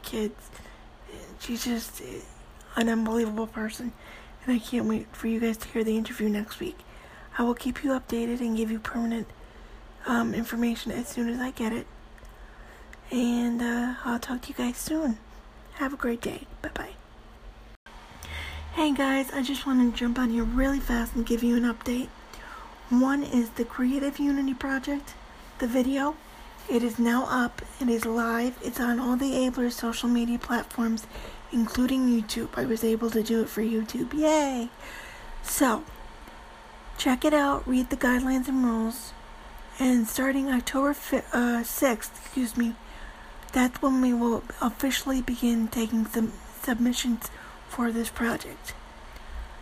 [0.02, 0.50] kids.
[1.40, 2.02] She's just
[2.80, 3.92] an unbelievable person,
[4.46, 6.78] and I can't wait for you guys to hear the interview next week.
[7.38, 9.28] I will keep you updated and give you permanent
[10.08, 11.88] um, information as soon as I get it.
[13.12, 15.18] And uh, I'll talk to you guys soon.
[15.74, 16.48] Have a great day.
[16.62, 16.90] Bye bye.
[18.74, 21.64] Hey guys, I just want to jump on here really fast and give you an
[21.64, 22.08] update.
[22.90, 25.16] One is the Creative Unity Project,
[25.60, 26.16] the video.
[26.70, 27.62] It is now up.
[27.82, 28.58] It is live.
[28.64, 31.08] It's on all the Abler's social media platforms,
[31.52, 32.50] including YouTube.
[32.56, 34.14] I was able to do it for YouTube.
[34.14, 34.70] Yay!
[35.44, 35.84] So,
[36.98, 39.14] check it out, read the guidelines and rules.
[39.80, 42.76] And starting October 5th, uh, 6th, excuse me,
[43.54, 47.32] that's when we will officially begin taking some submissions
[47.70, 48.74] for this project.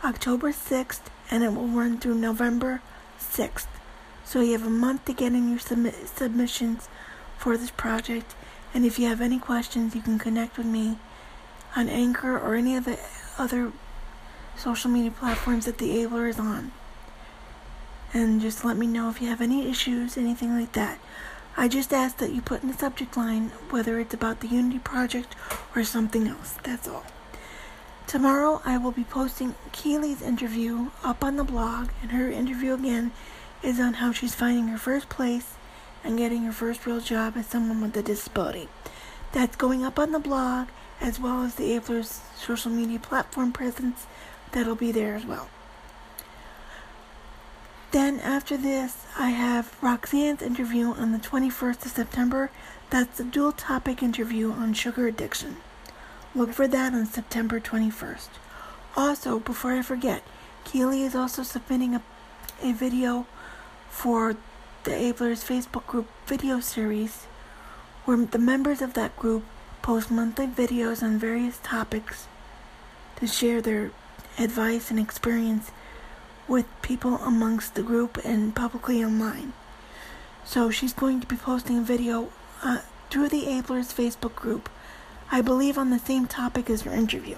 [0.04, 2.82] October 6th, and it will run through November
[3.20, 3.68] 6th.
[4.26, 6.90] So you have a month to get in your submi- submissions
[7.38, 8.36] for this project.
[8.74, 10.98] And if you have any questions, you can connect with me
[11.76, 13.00] on Anchor or any of the
[13.38, 13.72] other
[14.56, 16.72] social media platforms that the Abler is on.
[18.14, 21.00] And just let me know if you have any issues, anything like that.
[21.56, 24.80] I just ask that you put in the subject line whether it's about the Unity
[24.80, 25.36] project
[25.76, 26.56] or something else.
[26.64, 27.06] That's all.
[28.06, 33.12] Tomorrow I will be posting Keely's interview up on the blog, and her interview again
[33.62, 35.56] is on how she's finding her first place
[36.04, 38.70] and getting her first real job as someone with a disability.
[39.34, 40.70] That's going up on the blog
[41.02, 44.08] as well as the Abler's social media platform presence.
[44.52, 45.50] That'll be there as well.
[47.92, 52.52] Then after this, I have Roxanne's interview on the 21st of September.
[52.90, 55.58] That's the dual topic interview on sugar addiction.
[56.36, 58.30] Look for that on September 21st.
[58.96, 60.24] Also, before I forget,
[60.66, 62.02] Keely is also submitting a,
[62.62, 63.26] a video
[63.90, 64.36] for
[64.84, 67.26] the Abler's Facebook group video series
[68.06, 69.44] where the members of that group
[69.88, 72.28] post monthly videos on various topics
[73.16, 73.90] to share their
[74.38, 75.72] advice and experience
[76.46, 79.54] with people amongst the group and publicly online.
[80.44, 82.30] So she's going to be posting a video
[82.62, 84.68] uh, through the Abler's Facebook group,
[85.32, 87.38] I believe on the same topic as her interview.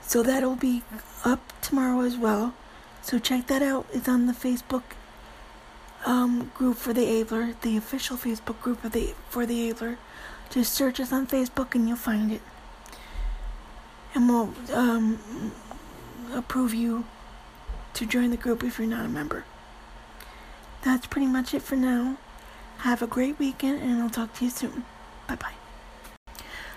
[0.00, 0.82] So that'll be
[1.26, 2.54] up tomorrow as well.
[3.02, 3.84] So check that out.
[3.92, 4.96] It's on the Facebook
[6.06, 9.98] um, group for the Abler, the official Facebook group for the for the Abler.
[10.50, 12.42] Just search us on Facebook and you'll find it.
[14.14, 15.52] And we'll um,
[16.32, 17.04] approve you
[17.94, 19.44] to join the group if you're not a member.
[20.82, 22.18] That's pretty much it for now.
[22.78, 24.84] Have a great weekend, and I'll talk to you soon.
[25.26, 25.54] Bye bye.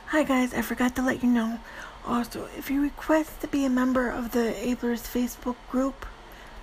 [0.07, 1.59] Hi, guys, I forgot to let you know.
[2.05, 6.05] Also, if you request to be a member of the Abler's Facebook group,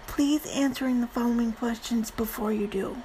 [0.06, 2.96] please answering the following questions before you do.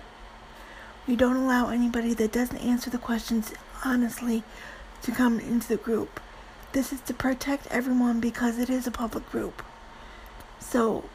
[1.05, 4.43] We don't allow anybody that doesn't answer the questions honestly
[5.01, 6.19] to come into the group.
[6.71, 9.63] This is to protect everyone because it is a public group.
[10.59, 11.05] So,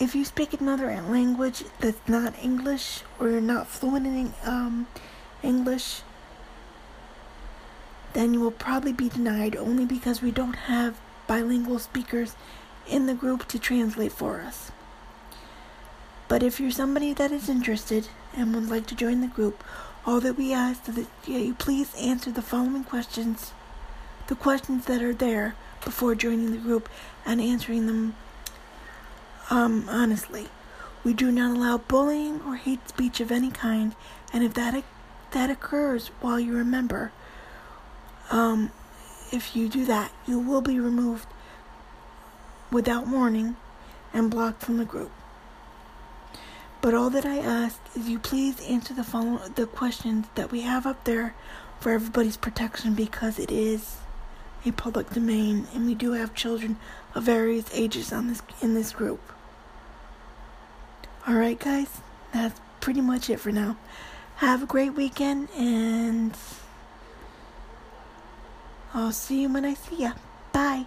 [0.00, 4.88] if you speak another language that's not English or you're not fluent in um,
[5.42, 6.02] English,
[8.12, 12.34] then you will probably be denied only because we don't have bilingual speakers
[12.88, 14.72] in the group to translate for us.
[16.26, 19.62] But if you're somebody that is interested and would like to join the group,
[20.06, 23.52] all that we ask is that you please answer the following questions,
[24.26, 26.88] the questions that are there before joining the group
[27.26, 28.14] and answering them
[29.50, 30.48] um, honestly,
[31.02, 33.94] we do not allow bullying or hate speech of any kind,
[34.32, 34.82] and if that
[35.32, 37.12] that occurs while you remember,
[38.30, 38.70] um,
[39.32, 41.26] if you do that, you will be removed
[42.70, 43.56] without warning
[44.12, 45.10] and blocked from the group.
[46.84, 50.60] But all that I ask is you please answer the follow the questions that we
[50.60, 51.34] have up there
[51.80, 53.96] for everybody's protection because it is
[54.66, 56.76] a public domain and we do have children
[57.14, 59.22] of various ages on this in this group.
[61.26, 61.88] All right, guys,
[62.34, 63.78] that's pretty much it for now.
[64.36, 66.36] Have a great weekend, and
[68.92, 70.12] I'll see you when I see ya.
[70.52, 70.84] Bye.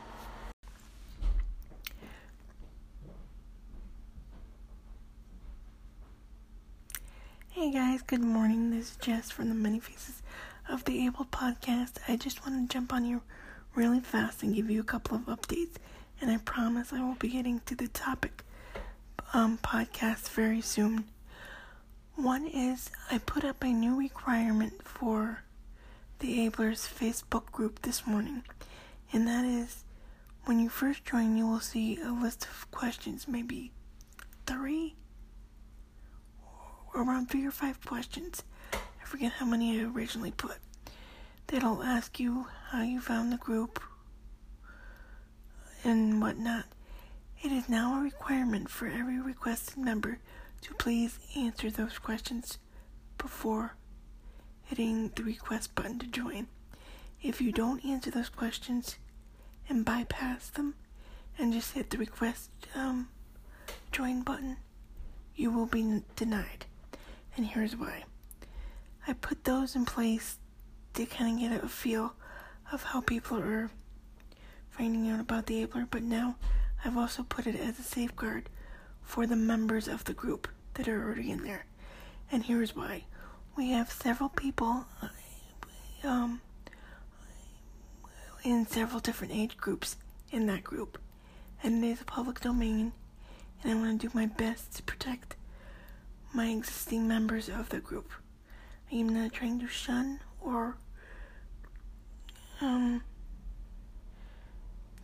[7.57, 8.69] Hey guys, good morning.
[8.69, 10.21] This is Jess from the Many Faces
[10.69, 11.93] of the Able podcast.
[12.07, 13.21] I just want to jump on here
[13.73, 15.77] really fast and give you a couple of updates,
[16.21, 18.43] and I promise I will be getting to the topic
[19.33, 21.05] um, podcast very soon.
[22.15, 25.41] One is I put up a new requirement for
[26.19, 28.43] the Abler's Facebook group this morning,
[29.11, 29.83] and that is
[30.45, 33.71] When you first join, you will see a list of questions, maybe
[34.45, 34.95] three
[36.97, 38.43] around three or five questions.
[38.73, 40.57] I forget how many I originally put.
[41.47, 43.81] That'll ask you how you found the group
[45.83, 46.65] and whatnot.
[47.41, 50.19] It is now a requirement for every requested member
[50.61, 52.57] to please answer those questions
[53.17, 53.75] before
[54.63, 56.47] hitting the request button to join.
[57.21, 58.97] If you don't answer those questions
[59.69, 60.75] and bypass them
[61.37, 63.09] and just hit the request um,
[63.91, 64.57] join button,
[65.35, 66.65] you will be denied.
[67.37, 68.03] And here's why.
[69.07, 70.39] I put those in place
[70.95, 72.13] to kind of get a feel
[72.71, 73.69] of how people are
[74.71, 76.35] finding out about the Abler, but now
[76.83, 78.49] I've also put it as a safeguard
[79.03, 81.65] for the members of the group that are already in there.
[82.31, 83.05] And here's why.
[83.55, 84.85] We have several people
[86.03, 86.41] um,
[88.43, 89.95] in several different age groups
[90.31, 90.97] in that group.
[91.63, 92.91] And it is a public domain,
[93.63, 95.35] and I want to do my best to protect
[96.33, 98.11] my existing members of the group.
[98.91, 100.77] I am not trying to shun or
[102.61, 103.01] um,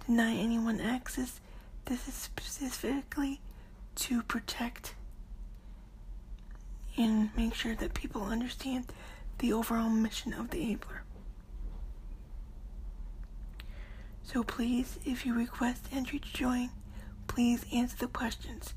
[0.05, 1.39] deny anyone access.
[1.85, 3.41] This is specifically
[3.95, 4.95] to protect
[6.97, 8.85] and make sure that people understand
[9.39, 11.03] the overall mission of the Abler.
[14.23, 16.69] So please, if you request entry to join,
[17.27, 18.73] please answer the questions.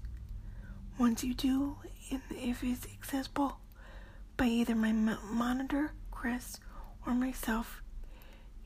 [0.99, 1.77] Once you do,
[2.11, 3.59] if it's accessible
[4.37, 6.59] by either my monitor, Chris,
[7.07, 7.83] or myself,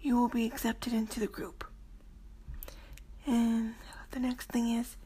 [0.00, 1.64] you will be accepted into the group.
[3.26, 3.74] And
[4.10, 4.96] the next thing is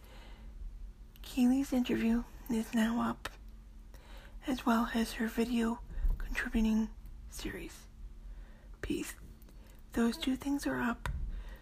[1.22, 3.28] Keely's interview is now up
[4.46, 5.80] as well as her video
[6.18, 6.88] contributing
[7.30, 7.74] series
[8.82, 9.14] piece.
[9.94, 11.08] Those two things are up,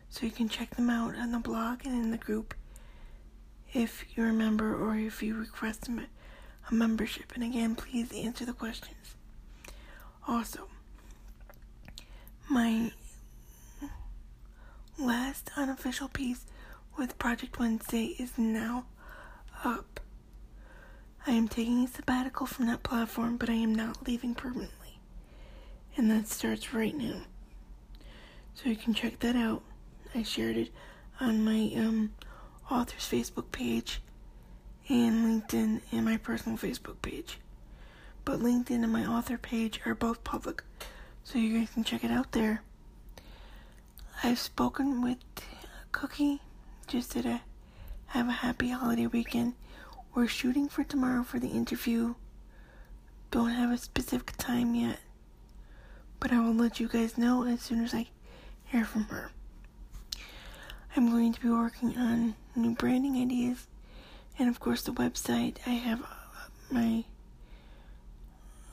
[0.08, 2.54] so you can check them out on the blog and in the group
[3.72, 5.88] if you remember or if you request
[6.70, 7.32] a membership.
[7.34, 9.16] And again, please answer the questions.
[10.26, 10.68] Also,
[12.48, 12.92] my
[14.98, 16.46] last unofficial piece
[16.98, 18.84] with Project Wednesday is now
[19.64, 20.00] up.
[21.26, 24.98] I am taking a sabbatical from that platform, but I am not leaving permanently.
[25.96, 27.22] And that starts right now.
[28.54, 29.62] So you can check that out.
[30.14, 30.70] I shared it
[31.20, 32.12] on my um,
[32.70, 34.00] author's Facebook page
[34.88, 37.38] and LinkedIn and my personal Facebook page.
[38.24, 40.62] But LinkedIn and my author page are both public,
[41.24, 42.62] so you guys can check it out there.
[44.22, 45.18] I've spoken with
[45.90, 46.40] Cookie
[46.86, 47.38] just to uh,
[48.08, 49.54] have a happy holiday weekend
[50.14, 52.14] we're shooting for tomorrow for the interview.
[53.30, 54.98] Don't have a specific time yet,
[56.20, 58.08] but I will let you guys know as soon as I
[58.66, 59.30] hear from her.
[60.94, 63.66] I'm going to be working on new branding ideas
[64.38, 65.56] and, of course, the website.
[65.66, 66.06] I have uh,
[66.70, 67.04] my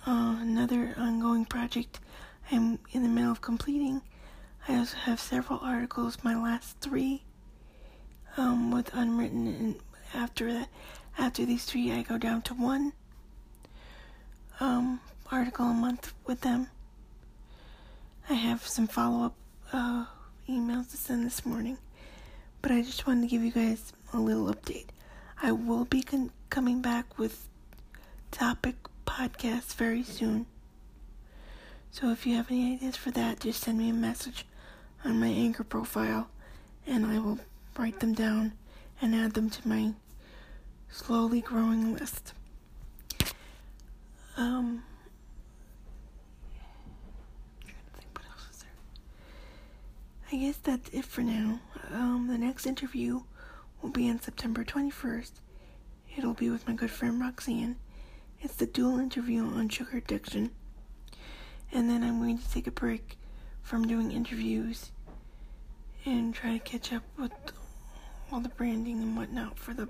[0.07, 1.99] uh, another ongoing project
[2.51, 4.01] I'm in the middle of completing.
[4.67, 7.23] I also have several articles, my last three,
[8.37, 9.75] um, with unwritten, and
[10.13, 10.69] after that,
[11.17, 12.93] after these three, I go down to one
[14.59, 14.99] um,
[15.31, 16.67] article a month with them.
[18.29, 19.35] I have some follow up
[19.73, 20.05] uh,
[20.47, 21.77] emails to send this morning,
[22.61, 24.87] but I just wanted to give you guys a little update.
[25.41, 27.47] I will be con- coming back with
[28.31, 28.75] topic
[29.05, 30.45] podcasts very soon.
[31.91, 34.45] So if you have any ideas for that, just send me a message
[35.03, 36.29] on my Anchor profile
[36.85, 37.39] and I will
[37.77, 38.53] write them down
[39.01, 39.93] and add them to my
[40.89, 42.33] slowly growing list.
[44.37, 44.83] Um,
[50.31, 51.59] I guess that's it for now.
[51.91, 53.21] Um, the next interview
[53.81, 55.31] will be on September 21st.
[56.17, 57.77] It'll be with my good friend Roxanne.
[58.41, 60.51] It's the dual interview on sugar addiction.
[61.71, 63.17] And then I'm going to take a break
[63.61, 64.91] from doing interviews
[66.05, 67.31] and try to catch up with
[68.31, 69.89] all the branding and whatnot for the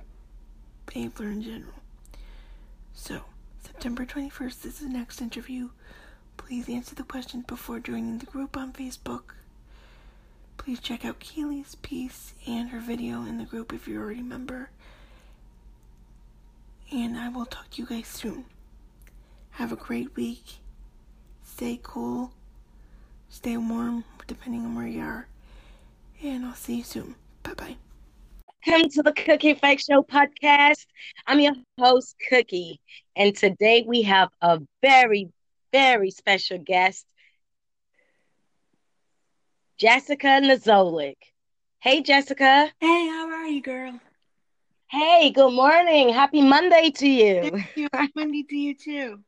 [0.96, 1.74] Abler in general.
[2.94, 3.22] So,
[3.64, 5.70] September 21st is the next interview.
[6.38, 9.36] Please answer the questions before joining the group on Facebook.
[10.70, 14.24] Please check out Keely's piece and her video in the group if you're already a
[14.24, 14.70] member.
[16.92, 18.46] And I will talk to you guys soon.
[19.54, 20.60] Have a great week.
[21.44, 22.34] Stay cool.
[23.30, 25.28] Stay warm, depending on where you are.
[26.22, 27.16] And I'll see you soon.
[27.42, 27.76] Bye bye.
[28.68, 30.86] Welcome to the Cookie Effect Show podcast.
[31.26, 32.80] I'm your host, Cookie,
[33.16, 35.32] and today we have a very,
[35.72, 37.08] very special guest,
[39.80, 41.16] Jessica Nazolik.
[41.80, 42.70] Hey, Jessica.
[42.82, 43.98] Hey, how are you, girl?
[44.88, 46.10] Hey, good morning.
[46.10, 47.50] Happy Monday to you.
[47.50, 47.88] Thank you.
[47.94, 49.20] Happy Monday to you too.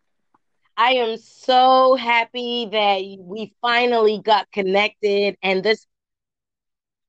[0.76, 5.88] I am so happy that we finally got connected, and this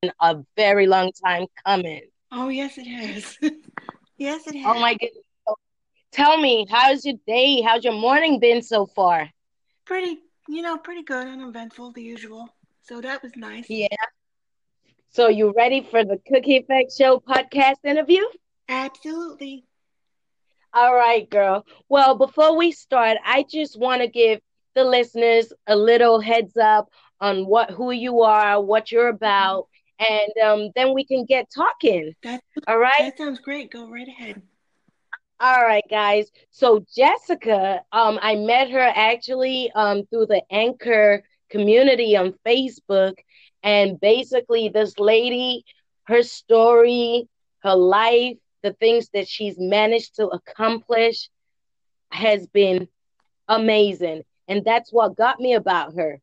[0.03, 2.03] been a very long time coming.
[2.31, 3.39] Oh, yes, it has.
[4.19, 4.77] yes, it has.
[4.77, 5.25] Oh my goodness.
[6.13, 7.61] Tell me, how's your day?
[7.61, 9.29] How's your morning been so far?
[9.85, 12.49] Pretty, you know, pretty good, uneventful, the usual.
[12.83, 13.71] So that was nice.
[13.71, 13.87] Yeah.
[15.11, 18.23] So you ready for the Cookie Effect Show podcast interview?
[18.69, 19.65] Absolutely.
[20.75, 21.67] All right, girl.
[21.89, 24.41] Well, before we start, I just want to give
[24.75, 29.69] the listeners a little heads up on what who you are, what you're about,
[29.99, 32.15] and um, then we can get talking.
[32.23, 32.99] That, All right.
[32.99, 33.71] that sounds great.
[33.71, 34.43] Go right ahead.
[35.41, 36.31] All right, guys.
[36.51, 41.23] So Jessica, um, I met her actually um, through the Anchor
[41.53, 43.15] community on Facebook,
[43.63, 45.65] and basically, this lady,
[46.05, 47.29] her story,
[47.63, 51.29] her life, the things that she's managed to accomplish
[52.11, 52.89] has been
[53.49, 54.23] amazing.
[54.49, 56.21] And that's what got me about her.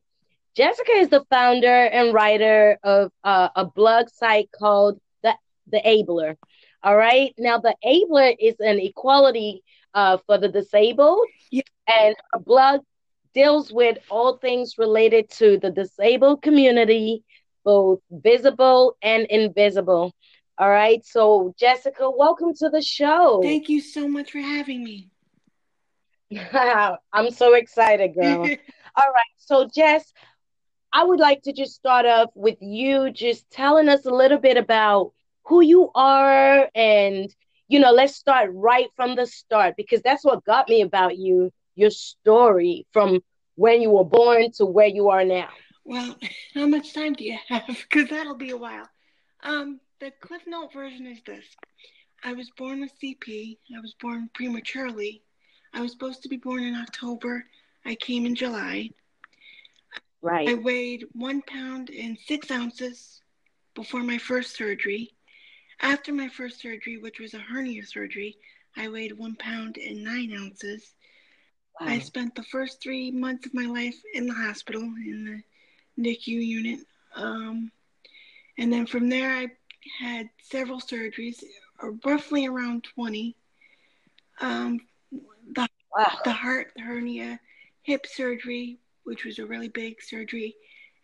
[0.56, 5.34] Jessica is the founder and writer of uh, a blog site called the
[5.72, 6.36] the Abler.
[6.82, 7.32] All right.
[7.38, 9.62] Now the Abler is an equality
[9.94, 11.62] uh, for the disabled, Yeah.
[11.88, 12.80] and her blog
[13.34, 17.22] deals with all things related to the disabled community,
[17.64, 20.12] both visible and invisible.
[20.58, 21.04] All right.
[21.04, 23.40] So Jessica, welcome to the show.
[23.42, 25.10] Thank you so much for having me.
[27.12, 28.42] I'm so excited, girl.
[28.96, 29.34] All right.
[29.38, 30.12] So, Jess,
[30.92, 34.56] I would like to just start off with you just telling us a little bit
[34.56, 35.12] about
[35.44, 37.34] who you are and,
[37.68, 41.50] you know, let's start right from the start because that's what got me about you,
[41.74, 43.20] your story from
[43.56, 45.48] when you were born to where you are now.
[45.84, 46.16] well,
[46.54, 47.66] how much time do you have?
[47.68, 48.88] Because that'll be a while.
[49.42, 51.44] Um, the Cliff Note version is this.
[52.22, 53.58] I was born with CP.
[53.76, 55.22] I was born prematurely.
[55.72, 57.44] I was supposed to be born in October.
[57.84, 58.90] I came in July.
[60.22, 60.48] Right.
[60.48, 63.22] I weighed one pound and six ounces
[63.74, 65.12] before my first surgery.
[65.80, 68.36] After my first surgery, which was a hernia surgery,
[68.76, 70.94] I weighed one pound and nine ounces.
[71.80, 75.42] I spent the first three months of my life in the hospital in
[75.96, 76.80] the NICU unit.
[77.16, 77.70] Um,
[78.58, 79.48] and then from there, I
[79.98, 81.42] had several surgeries,
[81.82, 83.34] uh, roughly around 20.
[84.40, 84.80] Um,
[85.54, 86.18] the, Wow.
[86.24, 87.40] the heart hernia,
[87.82, 90.54] hip surgery, which was a really big surgery,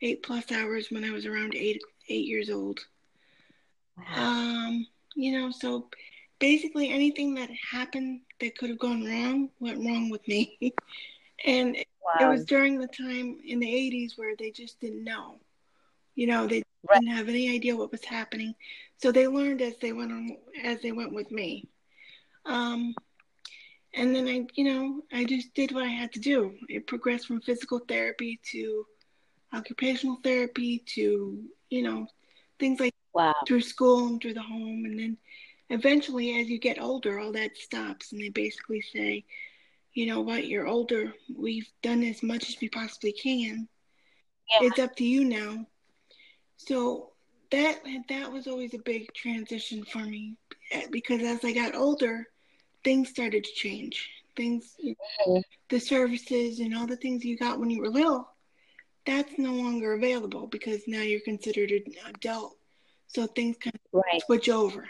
[0.02, 2.78] eight plus hours when I was around eight eight years old.
[4.14, 5.88] Um, you know, so
[6.38, 10.56] basically anything that happened that could have gone wrong went wrong with me.
[11.46, 11.76] and
[12.14, 15.36] it was during the time in the 80s where they just didn't know.
[16.14, 17.00] You know, they Right.
[17.00, 18.54] didn't have any idea what was happening.
[18.98, 21.68] So they learned as they went on as they went with me.
[22.46, 22.94] Um
[23.94, 26.54] and then I, you know, I just did what I had to do.
[26.68, 28.84] It progressed from physical therapy to
[29.52, 32.06] occupational therapy to, you know,
[32.58, 33.34] things like Wow.
[33.46, 35.16] through school and through the home and then
[35.70, 39.24] eventually as you get older all that stops and they basically say
[39.94, 43.68] you know what you're older we've done as much as we possibly can
[44.50, 44.68] Yeah.
[44.68, 45.66] it's up to you now
[46.56, 47.10] so
[47.50, 50.36] that that was always a big transition for me
[50.70, 52.26] eh, because as i got older
[52.84, 54.76] things started to change things
[55.26, 55.42] Mhm.
[55.68, 58.28] the services and all the things you got when you were little
[59.04, 62.56] that's no longer available because now you're considered an adult
[63.08, 64.20] so things kind of Right.
[64.26, 64.88] switch over.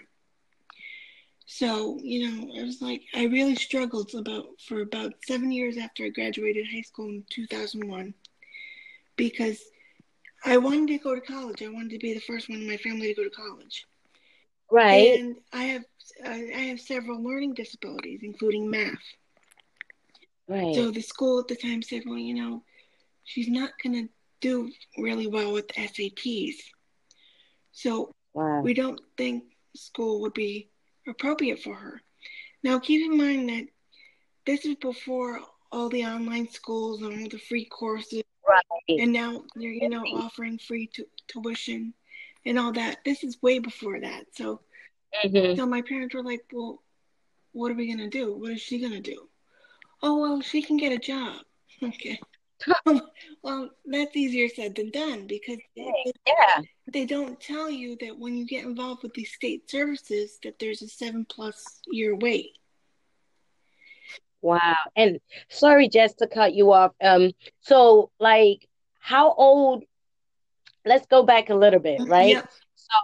[1.46, 6.04] So, you know, I was like I really struggled about for about seven years after
[6.04, 8.14] I graduated high school in 2001
[9.16, 9.62] because
[10.44, 11.62] I wanted to go to college.
[11.62, 13.86] I wanted to be the first one in my family to go to college.
[14.70, 15.20] Right.
[15.20, 15.84] And I have
[16.24, 19.02] I have several learning disabilities, including math.
[20.48, 20.74] Right.
[20.74, 22.62] So the school at the time said, well, you know,
[23.24, 26.56] she's not going to do really well with SATs.
[27.72, 28.60] So Wow.
[28.62, 29.44] we don't think
[29.74, 30.70] school would be
[31.06, 32.02] appropriate for her.
[32.62, 33.66] Now, keep in mind that
[34.44, 35.40] this is before
[35.72, 38.62] all the online schools and all the free courses, Right.
[38.88, 41.94] and now they're you know offering free tu- tuition
[42.44, 43.04] and all that.
[43.04, 44.26] This is way before that.
[44.34, 44.60] So,
[45.24, 45.56] Mhm.
[45.56, 46.82] so my parents were like, "Well,
[47.52, 48.34] what are we gonna do?
[48.34, 49.28] What is she gonna do?"
[50.02, 51.44] Oh well, she can get a job.
[51.82, 52.18] Okay.
[53.42, 55.92] well, that's easier said than done because they,
[56.26, 56.62] Yeah.
[56.92, 60.82] they don't tell you that when you get involved with these state services that there's
[60.82, 62.52] a seven plus year wait.
[64.40, 64.76] Wow.
[64.94, 66.92] And sorry, Jess, to cut you off.
[67.02, 68.66] Um, so like
[68.98, 69.84] how old,
[70.84, 72.30] let's go back a little bit, right?
[72.30, 72.50] Yep.
[72.74, 72.96] So,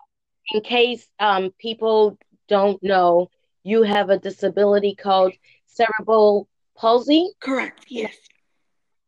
[0.53, 3.31] in case um, people don't know,
[3.63, 5.33] you have a disability called
[5.67, 7.31] cerebral palsy.
[7.41, 7.85] Correct.
[7.89, 8.17] Yes.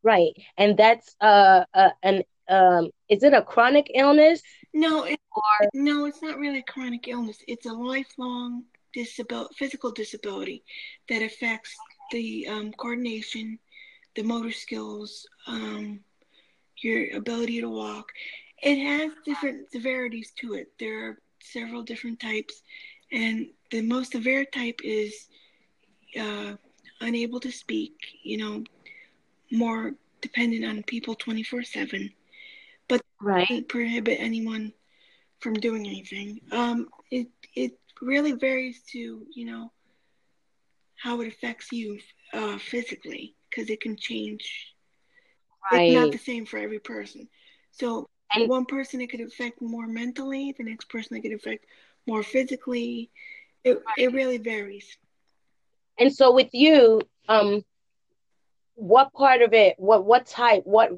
[0.05, 4.43] Right, and that's uh, uh an um, is it a chronic illness?
[4.75, 7.39] No, it, or no, it's not really a chronic illness.
[7.49, 10.63] It's a lifelong disability, physical disability
[11.09, 11.75] that affects
[12.13, 13.59] the um, coordination,
[14.15, 16.01] the motor skills, um,
[16.83, 18.07] your ability to walk.
[18.63, 20.69] It has different severities to it.
[20.79, 22.63] There are several different types,
[23.11, 25.29] and the most severe type is
[26.21, 26.55] uh,
[27.01, 27.95] unable to speak.
[28.23, 28.65] You know,
[29.55, 32.13] more dependent on people twenty four seven,
[32.89, 34.73] but right prohibit anyone
[35.41, 36.41] from doing anything.
[36.53, 39.73] Um, it it really varies to you know
[40.97, 41.99] how it affects you
[42.33, 44.75] uh, physically because it can change.
[45.71, 45.89] Right.
[45.89, 47.29] It's not the same for every person.
[47.73, 51.67] So and, one person it could affect more mentally, the next person it could affect
[52.07, 53.11] more physically.
[53.65, 53.99] It right.
[53.99, 54.97] it really varies.
[55.99, 57.63] And so with you, um,
[58.75, 59.75] what part of it?
[59.79, 60.63] What what type?
[60.65, 60.91] What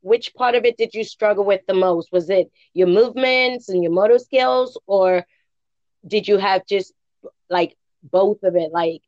[0.00, 2.12] which part of it did you struggle with the most?
[2.12, 5.24] Was it your movements and your motor skills, or
[6.06, 6.92] did you have just
[7.48, 9.02] like both of it, like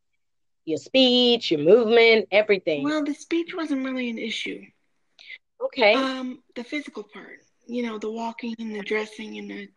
[0.65, 2.85] your speech, your movement, everything?
[2.85, 4.63] Well, the speech wasn't really an issue.
[5.63, 5.95] Okay.
[5.95, 9.69] Um, the physical part, you know, the walking and the dressing and the,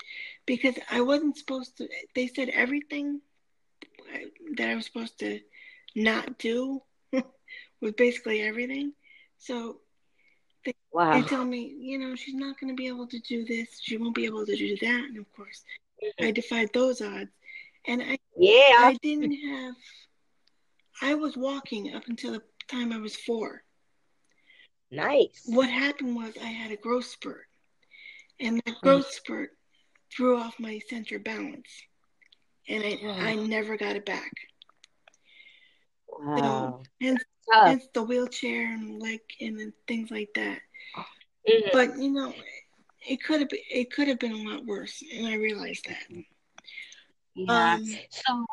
[0.46, 1.88] because I wasn't supposed to.
[2.16, 3.22] They said everything
[4.56, 5.40] that I was supposed to
[5.96, 6.82] not do
[7.82, 8.94] was basically everything.
[9.38, 9.78] So
[10.66, 11.14] they, wow.
[11.14, 13.80] they tell me, you know, she's not going to be able to do this.
[13.82, 15.04] She won't be able to do that.
[15.06, 15.64] And of course,
[16.20, 17.30] I defied those odds.
[17.88, 19.76] And I yeah, I didn't have.
[21.02, 23.64] I was walking up until the time I was four.
[24.92, 25.44] Nice.
[25.46, 27.46] What happened was I had a growth spurt,
[28.40, 28.88] and that hmm.
[28.88, 29.52] growth spurt
[30.16, 31.70] threw off my center balance,
[32.68, 34.32] and I I never got it back.
[36.08, 36.38] Wow.
[36.38, 40.60] So, hence, hence the wheelchair and like and things like that.
[41.50, 41.68] Mm-hmm.
[41.72, 42.34] But you know,
[43.08, 46.24] it could have been, it could have been a lot worse, and I realized that.
[47.36, 47.74] Yeah.
[47.76, 48.45] Um, so,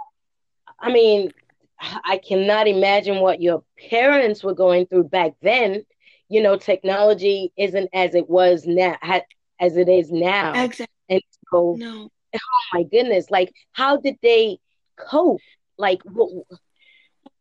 [0.78, 1.32] I mean,
[1.80, 5.84] I cannot imagine what your parents were going through back then.
[6.28, 8.96] You know, technology isn't as it was now,
[9.60, 10.64] as it is now.
[10.64, 10.86] Exactly.
[11.08, 12.08] And so, no.
[12.34, 14.58] oh my goodness, like, how did they
[14.96, 15.40] cope?
[15.76, 16.30] Like, what,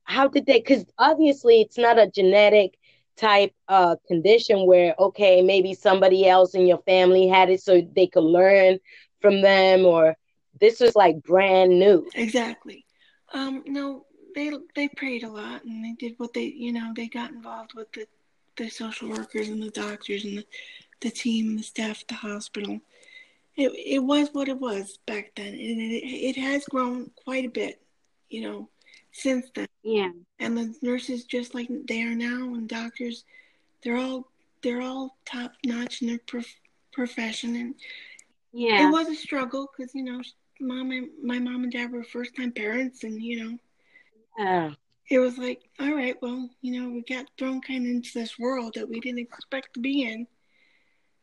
[0.03, 0.59] how did they?
[0.59, 2.77] Because obviously, it's not a genetic
[3.15, 8.07] type uh condition where okay maybe somebody else in your family had it so they
[8.07, 8.79] could learn
[9.21, 10.15] from them or
[10.59, 12.07] this was like brand new.
[12.15, 12.85] Exactly.
[13.33, 17.07] Um no they they prayed a lot and they did what they you know they
[17.07, 18.07] got involved with the
[18.57, 20.45] the social workers and the doctors and the,
[21.01, 22.79] the team the staff the hospital.
[23.55, 27.49] It, it was what it was back then and it, it has grown quite a
[27.49, 27.79] bit
[28.29, 28.69] you know
[29.13, 29.67] since then.
[29.83, 30.11] Yeah.
[30.39, 33.23] And the nurses, just like they are now, and doctors,
[33.83, 34.27] they're all
[34.61, 36.59] they're all top notch in their prof-
[36.91, 37.55] profession.
[37.55, 37.75] And
[38.51, 40.21] yeah, it was a struggle because you know,
[40.59, 43.57] mom and my mom and dad were first time parents, and you know,
[44.37, 44.71] yeah.
[45.09, 48.37] it was like, all right, well, you know, we got thrown kind of into this
[48.37, 50.27] world that we didn't expect to be in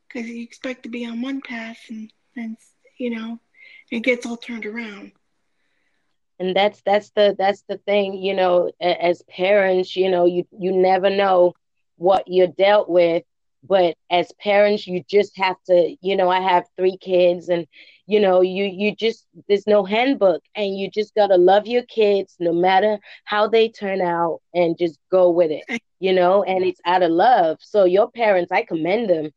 [0.09, 2.57] because you expect to be on one path, and then
[2.99, 3.38] you know,
[3.91, 5.12] it gets all turned around
[6.41, 10.72] and that's that's the that's the thing you know as parents you know you you
[10.72, 11.55] never know
[11.99, 13.24] what you're dealt with.
[13.64, 17.66] But as parents you just have to you know i have three kids and
[18.07, 20.43] you know you you just there's no handbook.
[20.57, 24.78] And you just got to love your kids no matter how they turn out and
[24.78, 25.64] just go with it
[26.01, 26.43] you know?
[26.45, 27.59] And it's out of love.
[27.61, 29.30] So your parents i commend them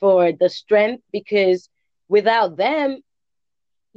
[0.00, 1.68] for the strength because
[2.08, 3.00] without them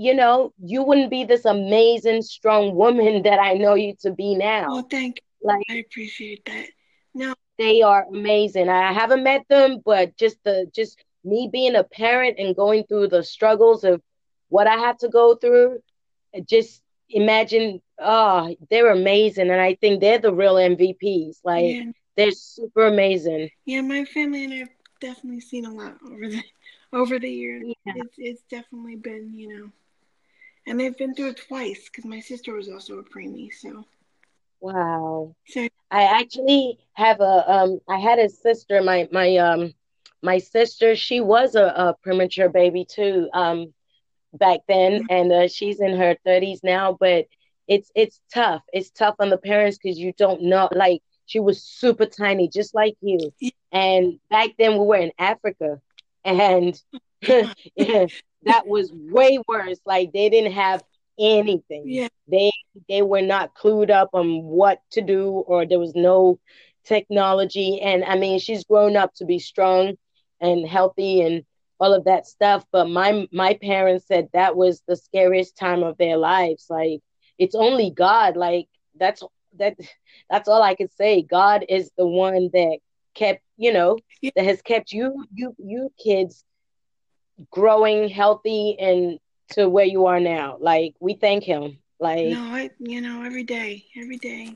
[0.02, 4.34] you know, you wouldn't be this amazing, strong woman that I know you to be
[4.34, 4.68] now.
[4.68, 5.48] Well, thank you.
[5.48, 6.68] Like, I appreciate that.
[7.14, 8.68] No, they are amazing.
[8.68, 13.10] I haven't met them, but just the just me being a parent and going through
[13.10, 14.02] the struggles of
[14.50, 15.80] what I had to go through,
[16.46, 21.38] just imagine, oh, they're amazing, and I think they're the real MVPs.
[21.44, 21.92] Like yeah.
[22.18, 23.50] they're super amazing.
[23.66, 26.44] Yeah, my family and I've definitely seen a lot over the
[26.92, 27.64] over the years.
[27.86, 27.94] Yeah.
[27.98, 29.72] It's it's definitely been, you know,
[30.68, 33.52] and they've been through it twice because my sister was also a preemie.
[33.54, 33.86] So,
[34.60, 35.36] wow.
[35.48, 37.80] So I actually have a um.
[37.90, 38.82] I had a sister.
[38.82, 39.74] My my um
[40.22, 40.96] my sister.
[40.96, 43.30] She was a, a premature baby too.
[43.34, 43.74] Um,
[44.34, 46.98] back then, and uh, she's in her thirties now.
[47.00, 47.28] But
[47.68, 48.64] it's it's tough.
[48.74, 50.70] It's tough on the parents because you don't know.
[50.74, 53.34] Like she was super tiny, just like you.
[53.72, 55.80] And back then we were in Africa,
[56.24, 56.80] and
[58.44, 59.80] that was way worse.
[59.86, 60.84] Like they didn't have
[61.20, 61.84] anything.
[61.86, 62.08] Yeah.
[62.28, 62.52] They
[62.90, 66.40] they were not clued up on what to do or there was no
[66.84, 69.96] technology and I mean she's grown up to be strong
[70.40, 71.44] and healthy and
[71.80, 75.98] all of that stuff but my my parents said that was the scariest time of
[75.98, 77.02] their lives like
[77.38, 78.68] it's only God like
[79.00, 79.22] that's
[79.58, 79.78] that
[80.30, 82.80] that's all I could say God is the one that
[83.14, 84.32] kept you know yeah.
[84.36, 86.44] that has kept you you you kids
[87.52, 89.20] growing healthy and
[89.52, 90.58] to where you are now.
[90.60, 91.80] Like we thank him.
[92.00, 94.56] Like no, I you know every day, every day,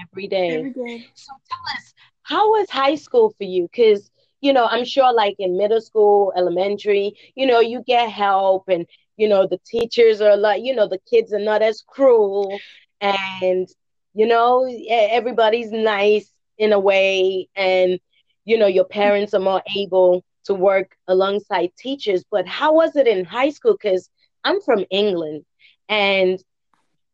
[0.00, 1.06] every day, every day.
[1.14, 3.68] So tell us, how was high school for you?
[3.70, 8.64] Because you know, I'm sure like in middle school, elementary, you know, you get help
[8.68, 8.86] and
[9.16, 12.62] you know the teachers are like, you know, the kids are not as cruel
[13.00, 13.68] and
[14.14, 17.98] you know everybody's nice in a way and
[18.44, 23.06] you know your parents are more able to work alongside teachers but how was it
[23.06, 23.76] in high school?
[23.80, 24.10] Because
[24.44, 25.44] i'm from england
[25.88, 26.42] and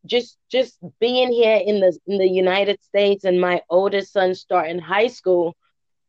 [0.05, 4.79] just just being here in the in the united states and my oldest son starting
[4.79, 5.55] high school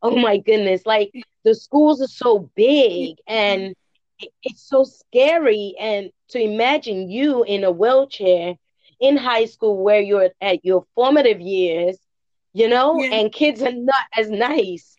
[0.02, 1.10] oh my goodness like
[1.44, 3.74] the schools are so big and
[4.42, 5.74] it's so scary.
[5.78, 8.54] And to imagine you in a wheelchair
[9.00, 11.98] in high school where you're at your formative years
[12.54, 13.16] you know yeah.
[13.16, 14.96] and kids are not as nice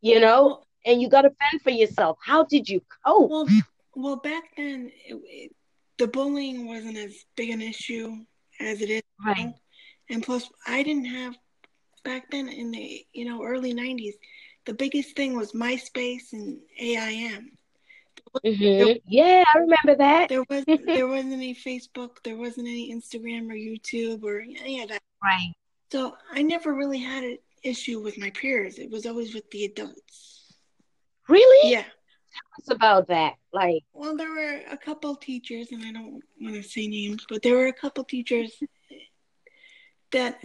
[0.00, 2.18] you know and you got to fend for yourself.
[2.24, 3.30] How did you cope?
[3.30, 3.48] Well,
[3.94, 5.56] well back then, it, it,
[5.98, 8.16] the bullying wasn't as big an issue
[8.60, 9.46] as it is right.
[9.46, 9.54] now.
[10.08, 11.36] And plus, I didn't have
[12.04, 14.14] back then in the you know early '90s.
[14.66, 17.52] The biggest thing was MySpace and AIM.
[18.44, 18.62] Mm-hmm.
[18.62, 20.28] There, yeah, I remember that.
[20.28, 24.88] There wasn't there wasn't any Facebook, there wasn't any Instagram or YouTube or any of
[24.88, 25.02] that.
[25.22, 25.52] Right.
[25.92, 28.78] So I never really had an issue with my peers.
[28.78, 30.39] It was always with the adults.
[31.30, 31.70] Really?
[31.70, 31.82] Yeah.
[31.82, 33.34] Tell us about that.
[33.52, 37.42] Like, well, there were a couple teachers, and I don't want to say names, but
[37.42, 38.52] there were a couple teachers
[40.12, 40.42] that,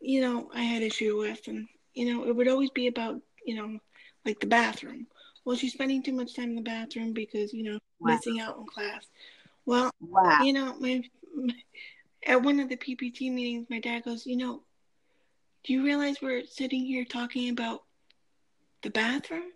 [0.00, 3.56] you know, I had issue with, and you know, it would always be about, you
[3.56, 3.78] know,
[4.24, 5.06] like the bathroom.
[5.44, 8.14] Well, she's spending too much time in the bathroom because, you know, wow.
[8.14, 9.06] missing out on class.
[9.64, 10.42] Well, wow.
[10.42, 11.02] you know, my,
[11.34, 11.54] my
[12.26, 14.62] at one of the PPT meetings, my dad goes, you know,
[15.64, 17.82] do you realize we're sitting here talking about
[18.82, 19.52] the bathroom?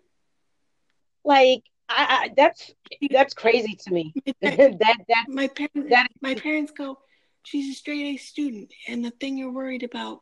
[1.23, 2.71] Like I, I, that's
[3.09, 4.13] that's crazy to me.
[4.41, 6.99] that that my parents that my parents go.
[7.43, 10.21] She's a straight A student, and the thing you're worried about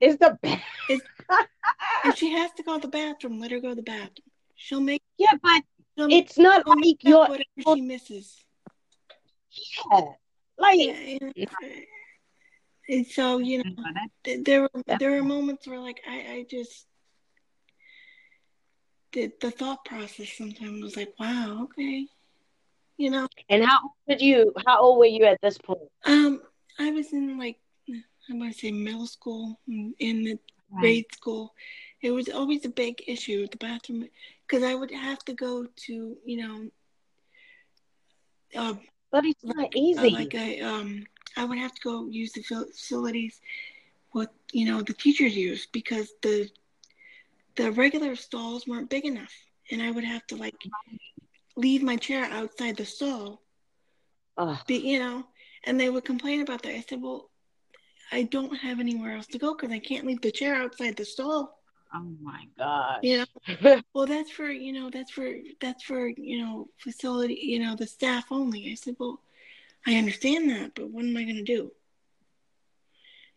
[0.00, 0.62] is the best.
[0.88, 1.02] if
[2.16, 4.30] she has to go to the bathroom, let her go to the bathroom.
[4.56, 5.62] She'll make yeah, but
[5.96, 8.44] it's not like your whatever she misses.
[9.90, 10.00] Yeah,
[10.58, 10.78] like.
[10.78, 11.46] Yeah, yeah.
[12.88, 13.74] And so you know,
[14.44, 16.86] there there were moments where like I I just
[19.14, 22.06] the the thought process sometimes was like, wow, okay,
[22.98, 23.26] you know.
[23.48, 24.52] And how old did you?
[24.66, 25.80] How old were you at this point?
[26.04, 26.42] Um,
[26.78, 27.56] I was in like
[27.88, 30.38] I'm gonna say middle school, in the
[30.70, 30.80] right.
[30.80, 31.54] grade school.
[32.02, 34.04] It was always a big issue with the bathroom
[34.46, 36.70] because I would have to go to you know.
[38.56, 38.74] Uh,
[39.10, 40.08] but it's not easy.
[40.08, 41.06] Uh, like I um,
[41.36, 43.40] I would have to go use the facilities
[44.12, 46.48] what you know the teachers use because the
[47.56, 49.32] the regular stalls weren't big enough,
[49.70, 50.56] and I would have to like
[51.56, 53.42] leave my chair outside the stall.
[54.36, 54.58] Ugh.
[54.66, 55.24] Be, you know,
[55.64, 56.74] and they would complain about that.
[56.74, 57.30] I said, "Well,
[58.12, 61.04] I don't have anywhere else to go because I can't leave the chair outside the
[61.04, 61.58] stall."
[61.94, 63.00] Oh my god.
[63.02, 65.30] You know, well, that's for you know, that's for
[65.60, 68.70] that's for you know, facility, you know, the staff only.
[68.70, 69.20] I said, "Well,
[69.86, 71.70] I understand that, but what am I going to do?"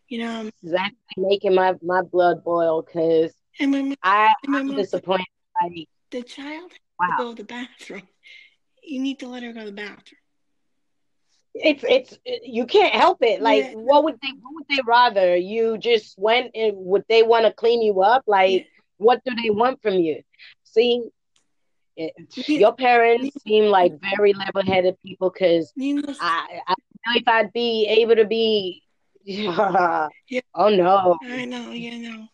[0.08, 4.74] You know, um, exactly making my my blood boil because and my mom, I, am
[4.74, 5.26] disappointed.
[5.62, 7.14] Like, the child wow.
[7.18, 8.02] go to the bathroom.
[8.82, 10.20] You need to let her go to the bathroom.
[11.54, 13.42] It's it's you can't help it.
[13.42, 13.72] Like, yeah.
[13.72, 15.36] what would they what would they rather?
[15.36, 18.22] You just went and would they want to clean you up?
[18.26, 18.66] Like, yeah.
[18.98, 20.22] what do they want from you?
[20.64, 21.08] See,
[21.96, 22.12] it,
[22.48, 25.72] your parents seem like very level-headed people because
[26.20, 26.74] I, I
[27.06, 28.82] know if I'd be able to be.
[29.24, 30.08] yeah.
[30.54, 31.18] Oh no!
[31.24, 32.28] I know, you know.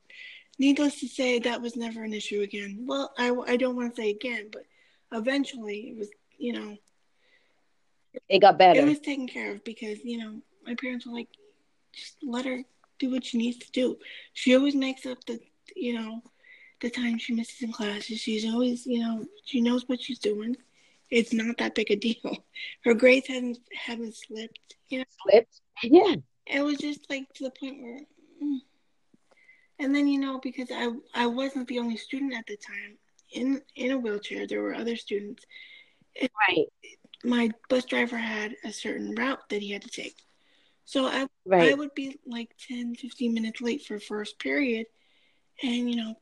[0.59, 2.85] Needless to say, that was never an issue again.
[2.87, 4.63] Well, I, I don't want to say again, but
[5.13, 6.77] eventually it was, you know.
[8.29, 8.81] It got better.
[8.81, 11.29] It was taken care of because, you know, my parents were like,
[11.93, 12.63] just let her
[12.99, 13.99] do what she needs to do.
[14.33, 15.41] She always makes up the,
[15.75, 16.23] you know,
[16.81, 18.21] the time she misses in classes.
[18.21, 20.57] She's always, you know, she knows what she's doing.
[21.11, 22.45] It's not that big a deal.
[22.85, 25.05] Her grades haven't haven't slipped, you know.
[25.23, 25.61] Slipped?
[25.83, 26.17] Yeah.
[26.47, 28.01] It was just like to the point where.
[28.43, 28.59] Mm,
[29.79, 32.99] and then you know because I I wasn't the only student at the time
[33.33, 34.47] in in a wheelchair.
[34.47, 35.45] There were other students,
[36.23, 36.67] right.
[37.25, 40.17] My bus driver had a certain route that he had to take.
[40.85, 41.73] So I right.
[41.73, 44.87] I would be like 10, 15 minutes late for first period.
[45.63, 46.15] And, you know,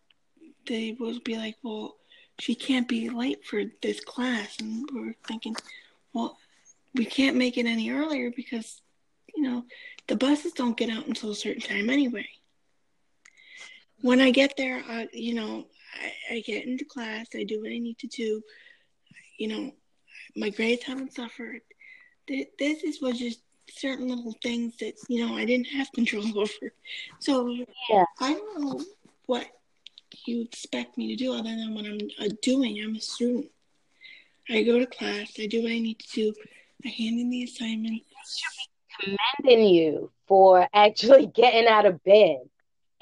[0.67, 1.97] they would be like, well,
[2.39, 4.57] she can't be late for this class.
[4.61, 5.57] And we're thinking,
[6.13, 6.39] well,
[6.95, 8.83] we can't make it any earlier because,
[9.35, 9.65] you know,
[10.07, 12.29] the buses don't get out until a certain time anyway.
[14.03, 15.67] When I get there, I, you know,
[16.31, 18.43] I, I get into class, I do what I need to do.
[19.39, 19.73] You know,
[20.37, 21.61] my grades haven't suffered.
[22.29, 23.41] This is was just
[23.71, 26.73] certain little things that you know I didn't have control over.
[27.19, 27.49] So
[27.91, 28.85] yeah, I don't know
[29.27, 29.47] what
[30.27, 32.83] you expect me to do other than what I'm uh, doing.
[32.83, 33.47] I'm a student.
[34.49, 35.33] I go to class.
[35.39, 36.35] I do what I need to do.
[36.85, 38.03] I hand in the assignment.
[39.01, 42.39] Commending you for actually getting out of bed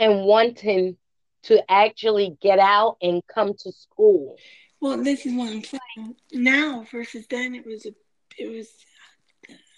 [0.01, 0.96] and wanting
[1.44, 4.36] to actually get out and come to school.
[4.80, 6.16] Well, this is what I'm saying.
[6.32, 7.92] Now versus then, it was a,
[8.38, 8.68] it was.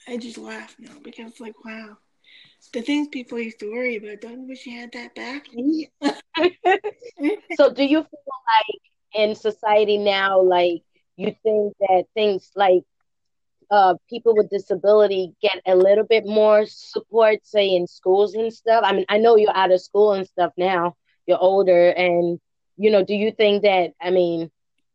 [0.08, 1.96] I just laugh now because like, wow,
[2.72, 4.20] the things people used to worry about.
[4.20, 5.46] Don't wish you had that back.
[7.56, 8.80] so, do you feel like
[9.14, 10.82] in society now, like
[11.16, 12.84] you think that things like
[13.72, 18.84] uh, people with disability get a little bit more support, say in schools and stuff?
[18.86, 20.94] I mean, I know you're out of school and stuff now.
[21.26, 22.38] You're older, and
[22.76, 23.94] you know, do you think that?
[24.00, 24.50] I mean,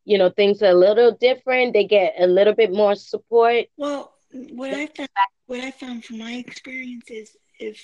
[0.05, 1.73] you know, things are a little different.
[1.73, 3.65] They get a little bit more support.
[3.77, 5.09] Well, what I found,
[5.47, 7.81] what I found from my experience is, if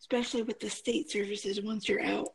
[0.00, 2.28] especially with the state services, once you're out,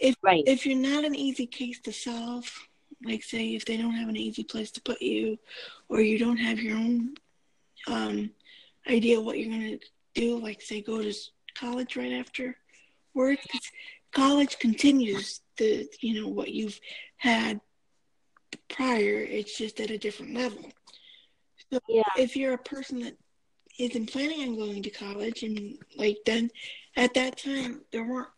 [0.00, 0.42] if right.
[0.48, 2.67] if you're not an easy case to solve,
[3.04, 5.38] like say if they don't have an easy place to put you,
[5.88, 7.14] or you don't have your own
[7.86, 8.30] um,
[8.88, 9.78] idea what you're gonna
[10.14, 11.12] do, like say go to
[11.54, 12.56] college right after
[13.14, 13.38] work.
[14.12, 16.80] College continues the you know what you've
[17.16, 17.60] had
[18.68, 19.20] prior.
[19.20, 20.70] It's just at a different level.
[21.72, 22.02] So yeah.
[22.16, 23.16] if you're a person that
[23.78, 26.50] isn't planning on going to college, and like then
[26.96, 28.28] at that time there weren't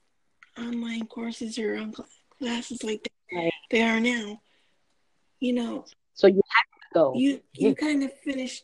[0.59, 1.95] online courses or on
[2.39, 3.53] classes like that right.
[3.71, 4.41] they are now.
[5.41, 5.87] You know.
[6.15, 7.15] So you have to go.
[7.15, 8.63] You you kind of finish.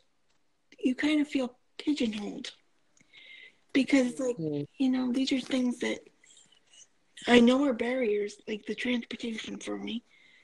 [0.78, 2.52] You kind of feel pigeonholed
[3.72, 4.64] because like mm-hmm.
[4.78, 5.98] you know these are things that
[7.26, 10.02] I know are barriers like the transportation for me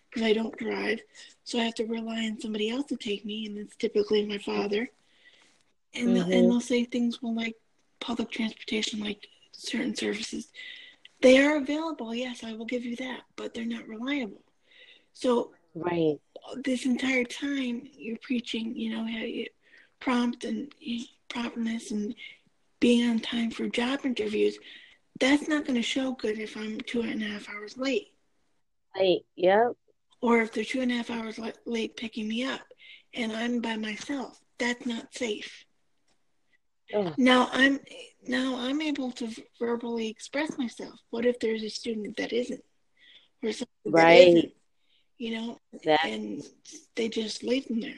[0.09, 1.01] because I don't drive,
[1.45, 4.37] so I have to rely on somebody else to take me, and it's typically my
[4.39, 4.91] father.
[5.95, 6.15] And mm-hmm.
[6.15, 7.57] they'll, and they'll say things well like
[8.01, 10.49] public transportation, like certain services,
[11.23, 12.15] they are available.
[12.15, 14.43] Yes, I will give you that, but they're not reliable.
[15.15, 16.19] So right
[16.65, 19.47] this entire time you're preaching, you know, how you
[20.01, 20.73] prompt and
[21.29, 22.15] promptness and
[22.81, 24.59] being on time for job interviews.
[25.21, 28.09] That's not going to show good if I'm two and a half hours late.
[28.99, 29.73] Late, yep
[30.23, 32.61] or if they're two and a half hours late picking me up
[33.13, 35.67] and I'm by myself, that's not safe.
[36.95, 37.13] Oh.
[37.19, 37.81] Now I'm
[38.27, 40.95] now I'm able to verbally express myself.
[41.11, 42.63] What if there's a student that isn't,
[43.43, 44.53] or something right.
[45.23, 46.43] You know, that, and
[46.97, 47.95] they just leave them there.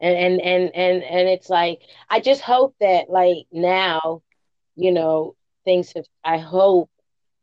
[0.00, 4.22] And and and and and it's like I just hope that like now,
[4.76, 6.06] you know, things have.
[6.24, 6.88] I hope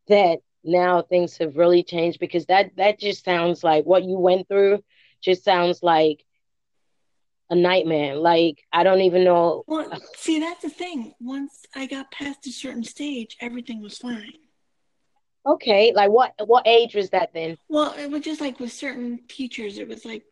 [0.07, 4.47] that now things have really changed because that that just sounds like what you went
[4.47, 4.83] through
[5.21, 6.25] just sounds like
[7.51, 12.09] a nightmare like i don't even know well see that's the thing once i got
[12.11, 14.31] past a certain stage everything was fine
[15.45, 19.19] okay like what what age was that then well it was just like with certain
[19.27, 20.23] teachers it was like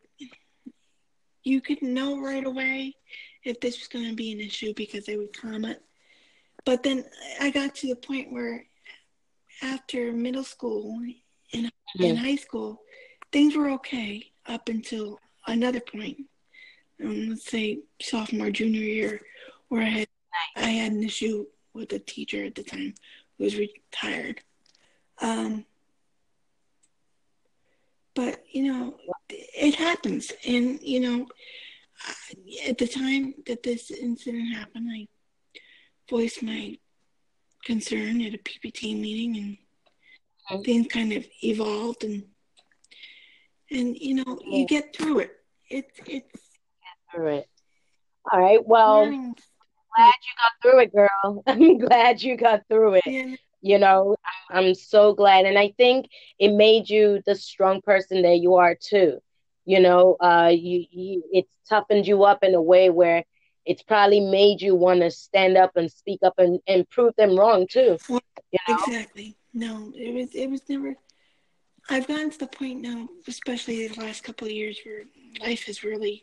[1.42, 2.94] you could know right away
[3.44, 5.78] if this was going to be an issue because they would comment
[6.64, 7.04] but then
[7.40, 8.64] i got to the point where
[9.62, 10.98] after middle school
[11.52, 12.80] and in high school,
[13.32, 16.18] things were okay up until another point.
[17.02, 19.20] Um, let's say sophomore, junior year,
[19.68, 20.08] where I had
[20.56, 22.94] I had an issue with a teacher at the time
[23.38, 24.42] who was retired.
[25.20, 25.64] Um,
[28.14, 28.94] but you know,
[29.28, 31.26] it happens, and you know,
[32.66, 35.06] at the time that this incident happened, I
[36.08, 36.78] voiced my
[37.64, 39.56] concern at a PPT meeting, and
[40.50, 40.62] mm-hmm.
[40.62, 42.24] things kind of evolved, and
[43.70, 45.32] and you know you get through it.
[45.68, 46.40] It's it's
[47.12, 47.48] through it.
[48.32, 48.66] All right.
[48.66, 49.34] Well, learning.
[49.96, 51.42] glad you got through it, girl.
[51.46, 53.02] I'm glad you got through it.
[53.06, 53.34] Yeah.
[53.62, 54.16] You know,
[54.50, 56.08] I'm so glad, and I think
[56.38, 59.18] it made you the strong person that you are too.
[59.66, 63.24] You know, uh, you, you it's toughened you up in a way where
[63.66, 67.38] it's probably made you want to stand up and speak up and, and prove them
[67.38, 67.98] wrong too.
[68.08, 68.18] you
[68.68, 68.76] know?
[68.86, 69.36] Exactly.
[69.52, 70.94] No, it was it was never.
[71.88, 75.04] I've gotten to the point now, especially the last couple of years, where
[75.40, 76.22] life has really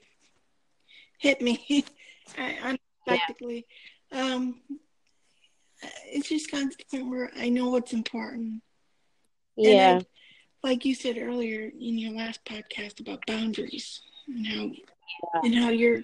[1.17, 1.85] hit me
[2.38, 3.65] unexpectedly.
[4.11, 4.33] Yeah.
[4.33, 4.61] Um,
[6.05, 8.61] it's just gotten to the point where I know what's important.
[9.55, 10.01] Yeah.
[10.63, 15.41] like you said earlier in your last podcast about boundaries and how yeah.
[15.43, 16.01] and how you're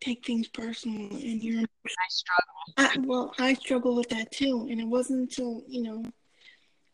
[0.00, 2.52] take things personal and you're I struggle.
[2.76, 6.04] I, well, I struggle with that too, and it wasn't until you know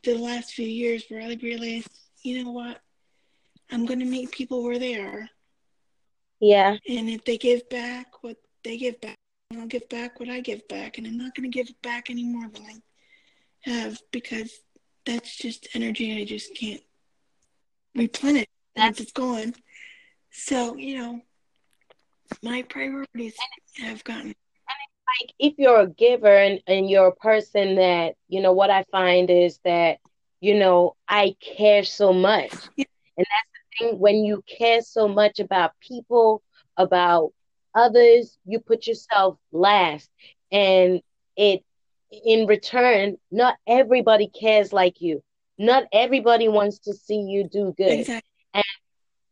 [0.05, 1.91] the last few years where I realized,
[2.23, 2.81] you know what,
[3.71, 5.29] I'm going to meet people where they are.
[6.41, 6.77] Yeah.
[6.89, 9.17] And if they give back what they give back,
[9.57, 12.25] I'll give back what I give back, and I'm not going to give back any
[12.25, 14.51] more than I have because
[15.07, 16.83] that's just energy I just can't
[17.95, 18.47] replenish
[18.77, 19.55] That's it's gone.
[20.31, 21.23] So you know,
[22.43, 23.37] my priorities
[23.79, 28.53] have gotten like if you're a giver and, and you're a person that you know
[28.53, 29.99] what i find is that
[30.41, 32.85] you know i care so much yeah.
[33.17, 36.43] and that's the thing when you care so much about people
[36.77, 37.33] about
[37.79, 40.11] others you put yourself last.
[40.53, 41.01] And
[41.37, 41.63] it
[42.25, 45.23] in return not everybody cares like you.
[45.59, 48.01] Not everybody wants to see you do good.
[48.01, 48.31] Exactly.
[48.55, 48.65] and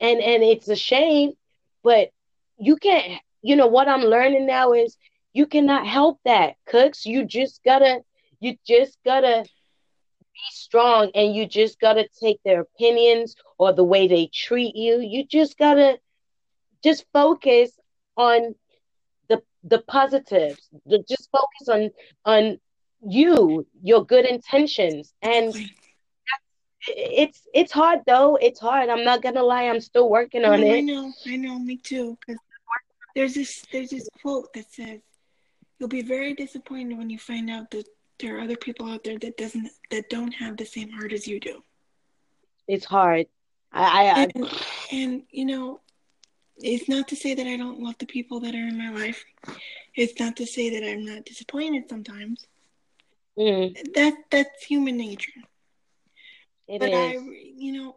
[0.01, 1.33] and and it's a shame
[1.83, 2.11] but
[2.59, 4.97] you can't you know what i'm learning now is
[5.33, 7.07] you cannot help that cooks.
[7.07, 8.01] You just gotta
[8.41, 9.45] you just gotta
[10.35, 15.01] be strong and you just gotta take their opinions or the way they treat you.
[15.01, 15.99] You just gotta
[16.83, 17.71] just focus
[18.17, 18.55] on
[19.29, 20.69] the the positives
[21.09, 21.91] just focus on
[22.25, 22.59] on
[23.07, 25.13] you your good intentions.
[25.23, 25.55] And
[26.89, 28.37] it's it's hard though.
[28.37, 28.89] It's hard.
[28.89, 29.65] I'm not gonna lie.
[29.65, 30.77] I'm still working on it.
[30.77, 31.13] I know.
[31.27, 31.59] I know.
[31.59, 32.17] Me too.
[32.27, 32.41] Because
[33.15, 35.01] there's this there's this quote that says
[35.79, 37.87] you'll be very disappointed when you find out that
[38.19, 41.27] there are other people out there that doesn't that don't have the same heart as
[41.27, 41.63] you do.
[42.69, 43.27] It's hard.
[43.73, 44.51] I, I, and,
[44.91, 45.81] and you know,
[46.59, 49.25] it's not to say that I don't love the people that are in my life.
[49.95, 52.47] It's not to say that I'm not disappointed sometimes.
[53.39, 53.95] Mm.
[53.95, 55.33] That that's human nature.
[56.69, 56.95] It but is.
[56.95, 57.25] I,
[57.57, 57.97] you know,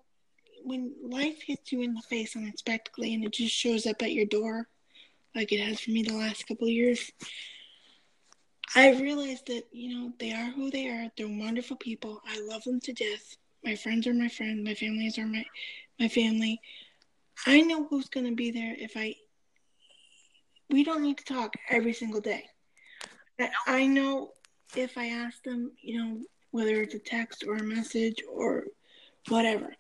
[0.63, 4.25] when life hits you in the face unexpectedly and it just shows up at your
[4.25, 4.67] door,
[5.35, 7.11] like it has for me the last couple of years,
[8.75, 11.09] I realized that, you know, they are who they are.
[11.17, 12.21] They're wonderful people.
[12.27, 13.37] I love them to death.
[13.63, 14.63] My friends are my friends.
[14.63, 15.45] My families are my,
[15.99, 16.61] my family.
[17.45, 19.15] I know who's going to be there if I.
[20.69, 22.45] We don't need to talk every single day.
[23.65, 24.31] I know
[24.75, 26.21] if I ask them, you know,
[26.51, 28.65] whether it's a text or a message or
[29.29, 29.73] whatever,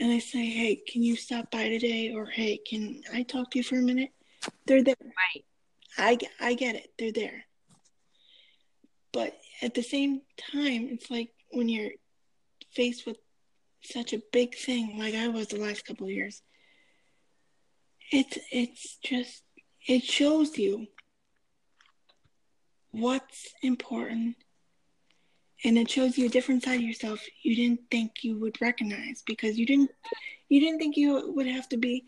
[0.00, 2.12] and I say, hey, can you stop by today?
[2.14, 4.10] Or hey, can I talk to you for a minute?
[4.66, 4.94] They're there.
[5.00, 5.44] Right.
[5.96, 6.92] I, I get it.
[6.98, 7.44] They're there.
[9.12, 10.20] But at the same
[10.52, 11.92] time, it's like when you're
[12.70, 13.16] faced with
[13.82, 16.42] such a big thing, like I was the last couple of years.
[18.10, 19.42] It's it's just
[19.86, 20.86] it shows you
[22.90, 24.36] what's important
[25.64, 29.22] and it shows you a different side of yourself you didn't think you would recognize
[29.26, 29.90] because you didn't
[30.48, 32.06] you didn't think you would have to be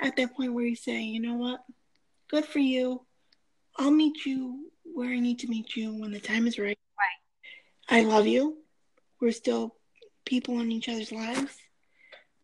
[0.00, 1.60] at that point where you say you know what
[2.30, 3.02] good for you
[3.78, 6.78] i'll meet you where I need to meet you when the time is right.
[7.90, 7.98] Right.
[7.98, 8.58] I love you.
[9.20, 9.74] We're still
[10.24, 11.56] people in each other's lives.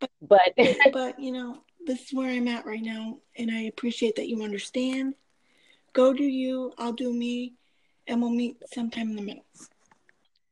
[0.01, 0.55] But but,
[0.93, 4.43] but you know, this is where I'm at right now and I appreciate that you
[4.45, 5.14] understand.
[5.93, 7.55] Go do you, I'll do me,
[8.07, 9.45] and we'll meet sometime in the middle.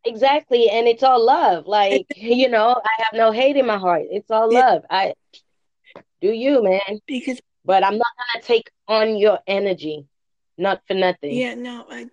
[0.05, 1.66] Exactly, and it's all love.
[1.66, 4.05] Like, you know, I have no hate in my heart.
[4.11, 4.82] It's all love.
[4.91, 5.12] I
[6.20, 7.01] do you, man.
[7.07, 10.07] Because but I'm not gonna take on your energy
[10.59, 11.34] not for nothing.
[11.34, 12.07] Yeah, no, I,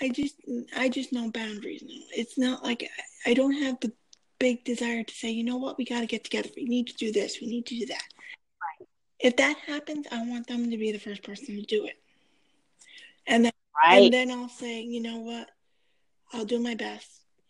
[0.00, 0.36] I just,
[0.76, 2.02] I just know boundaries now.
[2.14, 2.88] It's not like
[3.26, 3.92] I, I don't have the
[4.38, 6.50] big desire to say, you know what, we got to get together.
[6.56, 7.40] We need to do this.
[7.40, 8.04] We need to do that.
[9.18, 11.96] If that happens, I want them to be the first person to do it.
[13.26, 13.52] And then,
[13.84, 14.02] right.
[14.02, 15.48] and then I'll say, you know what,
[16.32, 17.08] I'll do my best.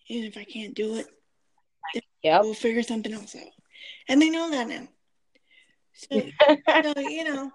[0.08, 1.06] And if I can't do it,
[2.22, 2.42] yep.
[2.42, 3.50] we'll figure something else out.
[4.08, 4.88] And they know that now.
[5.94, 6.22] So,
[6.94, 7.50] so you know,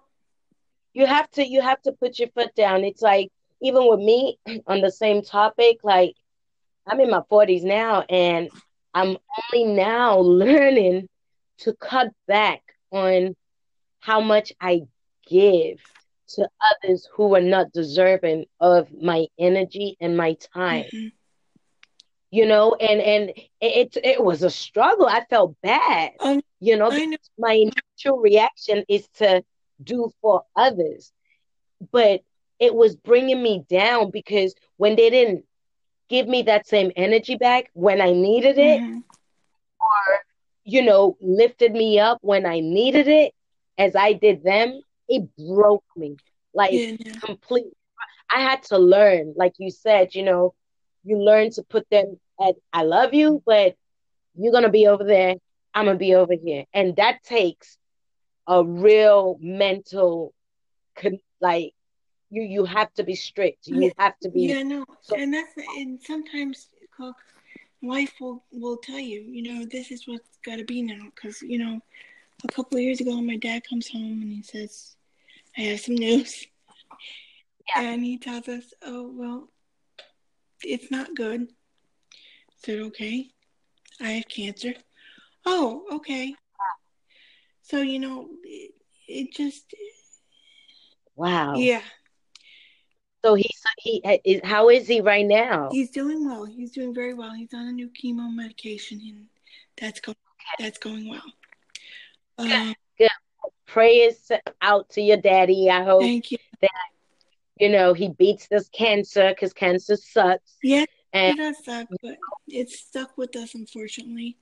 [0.94, 2.84] you have to you have to put your foot down.
[2.84, 3.32] It's like
[3.62, 4.38] even with me
[4.68, 6.16] on the same topic, like
[6.86, 8.50] I'm in my 40s now and
[8.94, 9.18] I'm
[9.54, 11.08] only now learning
[11.60, 13.36] to cut back on
[14.02, 14.82] how much I
[15.28, 15.80] give
[16.36, 20.86] to others who are not deserving of my energy and my time.
[20.86, 21.08] Mm-hmm.
[22.34, 25.06] You know, and and it it was a struggle.
[25.06, 26.12] I felt bad.
[26.22, 29.44] Um, you know, know, my natural reaction is to
[29.84, 31.12] do for others.
[31.92, 32.22] But
[32.58, 35.44] it was bringing me down because when they didn't
[36.08, 39.00] give me that same energy back when I needed it, mm-hmm.
[39.00, 40.20] or
[40.64, 43.34] you know, lifted me up when I needed it,
[43.82, 46.18] as I did them, it broke me
[46.54, 47.72] like Yeah, completely.
[48.32, 50.54] I had to learn, like you said, you know,
[51.04, 53.76] you learn to put them at I love you, but
[54.36, 55.36] you're gonna be over there,
[55.74, 56.66] I'm gonna be over here.
[56.74, 57.78] And that takes
[58.48, 60.34] a real mental
[60.96, 61.74] con- like
[62.30, 63.68] you you have to be strict.
[63.68, 66.70] You have to be Yeah, no, so and that's and sometimes
[67.82, 71.12] life will will tell you, you know, this is what's got to be now.
[71.16, 71.82] Because you know,
[72.44, 74.96] a couple of years ago, my dad comes home and he says,
[75.58, 76.46] "I have some news,"
[77.76, 77.82] Yeah.
[77.82, 79.50] and he tells us, "Oh well,
[80.64, 83.32] it's not good." I said, "Okay,
[84.00, 84.74] I have cancer."
[85.46, 86.36] Oh, okay.
[87.62, 88.72] So you know, it,
[89.08, 89.74] it just
[91.16, 91.56] wow.
[91.56, 91.82] yeah,
[93.24, 95.70] So he's he uh, is how is he right now?
[95.72, 96.46] he's doing well.
[96.46, 97.34] He's doing very well.
[97.34, 99.28] He's on a new chemo medication, and
[99.80, 100.18] that's going
[100.60, 101.22] that's going well.
[102.38, 102.74] Um,
[103.66, 104.30] Prayers
[104.62, 105.70] out to your daddy.
[105.70, 106.38] I hope you.
[107.58, 110.58] you know he beats this cancer because cancer sucks.
[110.62, 112.18] Yeah, And- it does suck, but
[112.48, 114.38] it's stuck with us, unfortunately.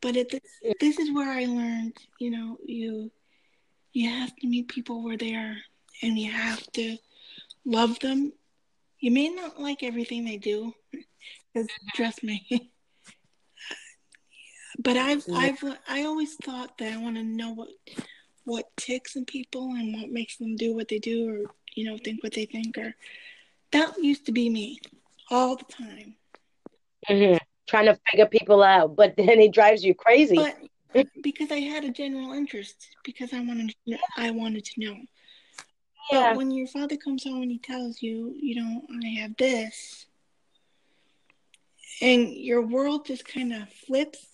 [0.00, 0.40] But it, this,
[0.80, 3.10] this is where I learned, you know, you
[3.92, 5.56] you have to meet people where they are,
[6.02, 6.96] and you have to
[7.64, 8.32] love them.
[9.00, 10.72] You may not like everything they do,
[11.52, 12.70] because trust me.
[14.78, 15.24] but I've.
[15.34, 17.68] I've I always thought that I want to know what
[18.44, 21.96] what ticks in people and what makes them do what they do, or you know,
[21.98, 22.94] think what they think, or
[23.72, 24.78] that used to be me
[25.30, 26.14] all the time.
[27.08, 27.38] Mhm.
[27.66, 30.36] trying to figure people out, but then it drives you crazy.
[30.36, 30.56] But
[31.22, 34.96] because I had a general interest, because I wanted to, I wanted to know.
[36.10, 39.36] yeah, But when your father comes home and he tells you, you know, I have
[39.36, 40.06] this,
[42.00, 44.26] and your world just kind of flips,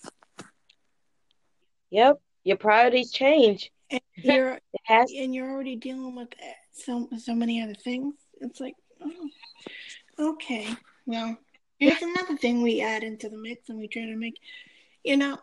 [1.89, 2.19] yep.
[2.43, 3.71] Your priorities change.
[3.91, 5.11] and you're has.
[5.11, 8.15] and you're already dealing with eh, so so many other things.
[8.39, 9.29] It's like, oh,
[10.31, 10.67] okay,
[11.05, 11.37] well,
[11.79, 14.39] here's another thing we add into the mix, and we try to make,
[15.03, 15.37] you know,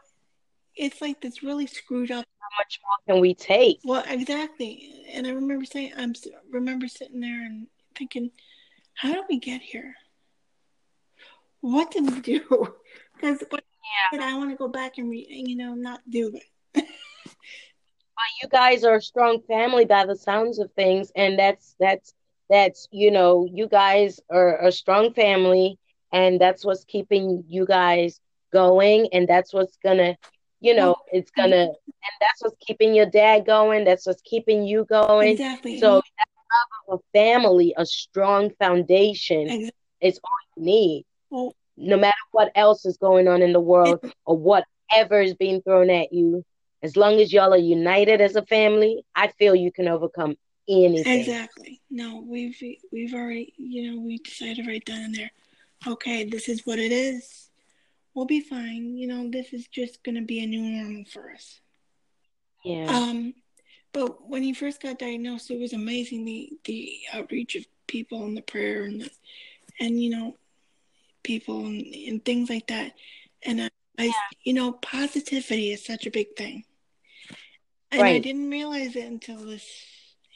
[0.76, 3.80] it's like this really screwed up How much more can we take?
[3.84, 5.05] Well, exactly.
[5.12, 6.14] And I remember saying, I am
[6.51, 7.66] remember sitting there and
[7.97, 8.30] thinking,
[8.95, 9.95] how did we get here?
[11.61, 12.40] What did we do?
[13.14, 13.45] Because
[14.20, 16.87] I want to go back and re, you know not do it.
[18.16, 22.14] Well, you guys are a strong family by the sounds of things, and that's that's
[22.49, 25.78] that's you know you guys are a strong family,
[26.12, 28.20] and that's what's keeping you guys
[28.53, 30.16] going, and that's what's gonna,
[30.61, 33.85] you know, it's gonna, and that's what's keeping your dad going.
[33.85, 35.32] That's what's keeping you going.
[35.32, 35.78] Exactly.
[35.78, 39.70] So that love of a family, a strong foundation, Exactly.
[40.01, 41.05] is all you need.
[41.30, 45.62] Well, No matter what else is going on in the world or whatever is being
[45.62, 46.45] thrown at you,
[46.83, 50.37] as long as y'all are united as a family, I feel you can overcome
[50.68, 51.20] anything.
[51.20, 51.81] exactly.
[51.91, 52.61] No, we've
[52.93, 55.31] we've already, you know, we decided right then and there.
[55.87, 57.51] Okay, this is what it is.
[58.14, 58.97] We'll be fine.
[58.97, 61.61] You know, this is just gonna be a new normal for us.
[62.64, 62.87] Yeah.
[62.87, 63.35] Um,
[63.93, 68.37] but when he first got diagnosed, it was amazing the the outreach of people and
[68.37, 69.11] the prayer and the,
[69.81, 70.37] and you know,
[71.25, 72.93] people and, and things like that.
[73.43, 74.12] And I, I
[74.45, 76.64] you know, positivity is such a big thing.
[77.91, 79.66] And I didn't realize it until this,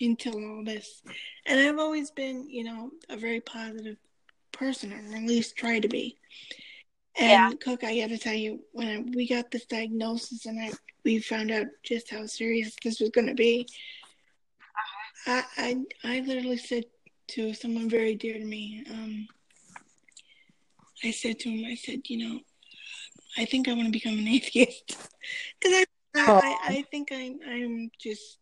[0.01, 1.03] until all this.
[1.47, 3.97] And I've always been, you know, a very positive
[4.53, 6.17] person, or at least try to be.
[7.19, 7.51] And Yeah.
[7.61, 10.71] Cook, I got to tell you, when I, we got this diagnosis and I
[11.05, 13.67] we found out just how serious this was going to be,
[15.27, 16.85] I, I I literally said
[17.29, 19.29] to someone very dear to me, um,
[21.05, 22.41] I said to him, I said, you know,
[23.37, 24.97] I think I want to become an atheist
[25.61, 25.85] because I,
[26.17, 28.39] I, I I think I'm I'm just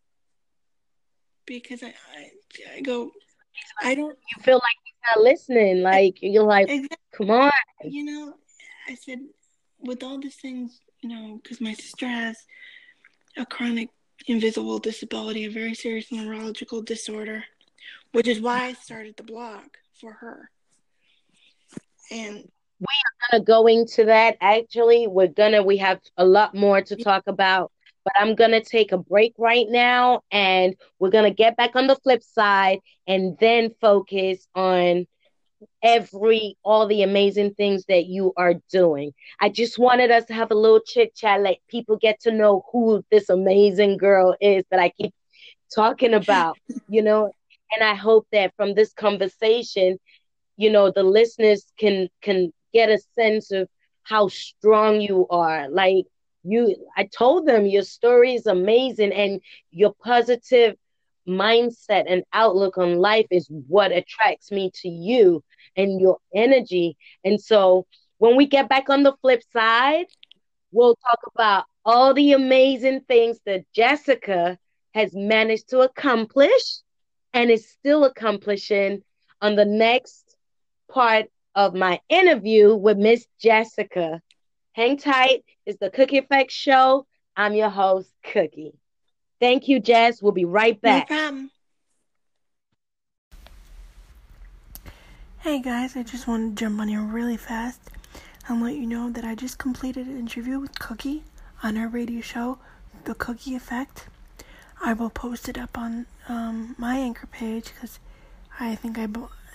[1.45, 2.31] because I, I
[2.77, 3.11] I go
[3.81, 5.81] I don't You feel like you're not listening.
[5.81, 7.51] Like you're like, exactly come on.
[7.83, 8.33] you know
[8.87, 9.19] I said
[9.79, 12.37] with all these things you know because my sister has
[13.37, 13.89] a chronic
[14.27, 17.43] invisible disability a very serious neurological disorder
[18.11, 19.65] which is why I started the blog
[20.01, 20.49] for her
[22.11, 22.47] and
[22.79, 24.37] we are gonna go into that.
[24.41, 27.71] Actually, we're gonna we have a lot more to talk about,
[28.03, 31.95] but I'm gonna take a break right now, and we're gonna get back on the
[31.95, 35.05] flip side, and then focus on
[35.83, 39.13] every all the amazing things that you are doing.
[39.39, 42.65] I just wanted us to have a little chit chat, let people get to know
[42.71, 45.13] who this amazing girl is that I keep
[45.73, 47.31] talking about, you know.
[47.73, 49.97] And I hope that from this conversation,
[50.57, 53.69] you know, the listeners can can get a sense of
[54.03, 55.69] how strong you are.
[55.69, 56.05] Like
[56.43, 59.41] you I told them your story is amazing and
[59.71, 60.75] your positive
[61.27, 65.43] mindset and outlook on life is what attracts me to you
[65.75, 66.97] and your energy.
[67.23, 67.85] And so
[68.17, 70.07] when we get back on the flip side,
[70.71, 74.57] we'll talk about all the amazing things that Jessica
[74.93, 76.81] has managed to accomplish
[77.33, 79.01] and is still accomplishing
[79.41, 80.26] on the next
[80.89, 84.21] part of my interview with Miss Jessica.
[84.73, 85.43] Hang tight.
[85.65, 87.05] It's the Cookie Effect Show.
[87.35, 88.73] I'm your host, Cookie.
[89.39, 90.21] Thank you, Jess.
[90.21, 91.09] We'll be right back.
[91.09, 91.49] No
[95.39, 97.79] Hey guys, I just wanted to jump on here really fast
[98.47, 101.23] and let you know that I just completed an interview with Cookie
[101.63, 102.57] on her radio show,
[103.05, 104.07] The Cookie Effect.
[104.81, 107.99] I will post it up on um, my anchor page because
[108.59, 109.07] I think I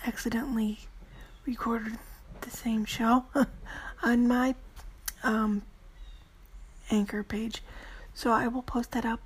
[0.07, 0.81] accidentally
[1.47, 1.99] recorded
[2.41, 3.25] the same show
[4.03, 4.55] on my
[5.23, 5.63] um,
[6.91, 7.63] anchor page.
[8.15, 9.21] So I will post that up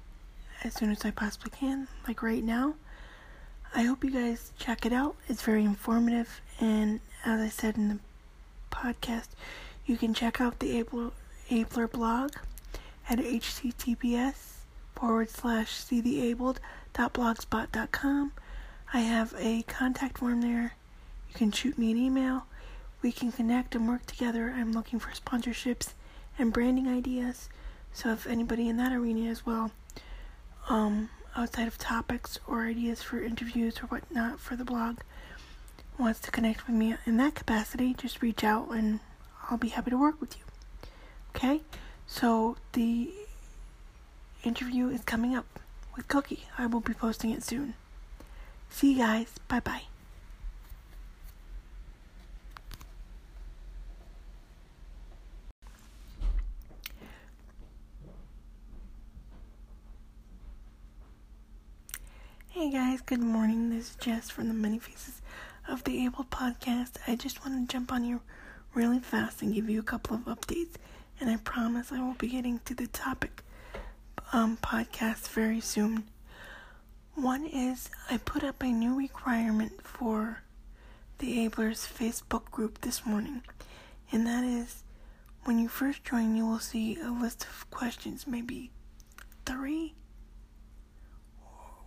[0.63, 2.75] as soon as I possibly can, like right now.
[3.75, 5.17] I hope you guys check it out.
[5.29, 7.99] It's very informative, and as I said in the
[8.71, 9.29] podcast,
[9.85, 11.11] you can check out the Abler,
[11.51, 12.33] Abler blog
[13.09, 14.35] at https
[14.95, 18.33] forward slash seetheabled.blogspot.com.
[18.93, 20.75] I have a contact form there.
[21.37, 22.47] Can shoot me an email.
[23.03, 24.55] We can connect and work together.
[24.57, 25.91] I'm looking for sponsorships
[26.39, 27.51] and branding ideas.
[27.93, 29.71] So if anybody in that arena as well,
[30.71, 35.01] um, outside of topics or ideas for interviews or whatnot for the blog,
[35.99, 39.01] wants to connect with me in that capacity, just reach out and
[39.51, 40.45] I'll be happy to work with you.
[41.35, 41.61] Okay?
[42.07, 43.13] So the
[44.43, 45.61] interview is coming up
[45.95, 46.45] with Cookie.
[46.57, 47.75] I will be posting it soon.
[48.71, 49.35] See you guys.
[49.49, 49.83] Bye bye.
[62.57, 63.69] Hey guys, good morning.
[63.69, 65.21] This is Jess from the Many Faces
[65.69, 66.93] of the Abled podcast.
[67.07, 68.21] I just want to jump on here
[68.73, 70.77] really fast and give you a couple of updates,
[71.21, 73.43] and I promise I will be getting to the topic
[74.33, 76.05] um, podcast very soon.
[77.15, 80.39] One is I put up a new requirement for
[81.19, 83.43] the Ablers Facebook group this morning,
[84.11, 84.83] and that is
[85.45, 88.71] when you first join, you will see a list of questions, maybe
[89.45, 89.93] three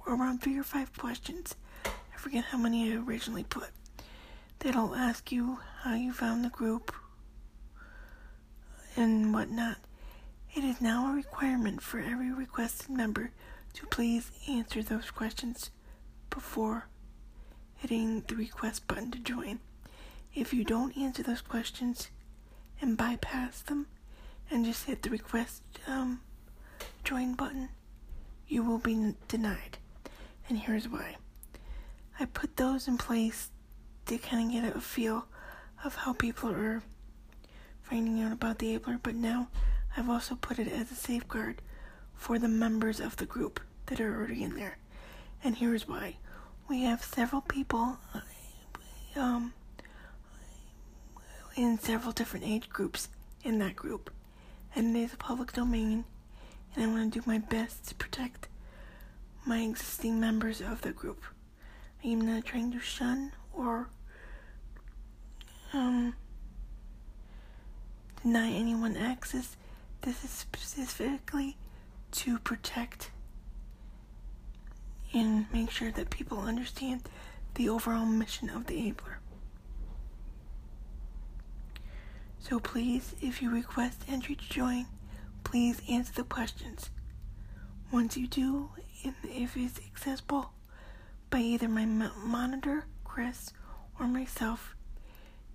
[0.10, 1.55] around three or five questions.
[1.86, 3.70] I forget how many I originally put.
[4.60, 6.93] That'll ask you how you found the group
[8.95, 9.78] and whatnot.
[10.53, 13.32] It is now a requirement for every requested member
[13.74, 15.70] to please answer those questions
[16.30, 16.88] before
[17.78, 19.60] hitting the request button to join.
[20.34, 22.10] If you don't answer those questions
[22.82, 23.88] and bypass them
[24.51, 26.22] and just hit the request um,
[27.03, 27.70] join button,
[28.47, 29.79] you will be denied
[30.50, 31.16] and here's why.
[32.20, 33.52] I put those in place
[34.08, 35.26] to kind of get a feel
[35.86, 36.82] of how people are
[37.84, 39.47] finding out about the Abler, but now
[39.95, 41.62] I've also put it as a safeguard
[42.16, 44.78] for the members of the group that are already in there.
[45.43, 46.17] And here's why.
[46.67, 47.97] We have several people
[49.16, 49.54] um,
[51.55, 53.08] in several different age groups
[53.43, 54.12] in that group.
[54.76, 56.04] And it is a public domain,
[56.76, 58.49] and I want to do my best to protect
[59.45, 61.24] my existing members of the group.
[62.03, 63.89] I am not trying to shun or
[65.74, 66.16] um,
[68.24, 69.55] deny anyone access.
[70.01, 71.57] This is specifically
[72.11, 73.11] to protect
[75.13, 77.09] and make sure that people understand
[77.55, 79.20] the overall mission of the Abler.
[82.39, 84.86] So please, if you request entry to join,
[85.43, 86.89] please answer the questions.
[87.91, 88.70] Once you do,
[89.04, 90.51] if it's accessible
[91.30, 93.51] by either my monitor, Chris,
[94.00, 94.76] or myself,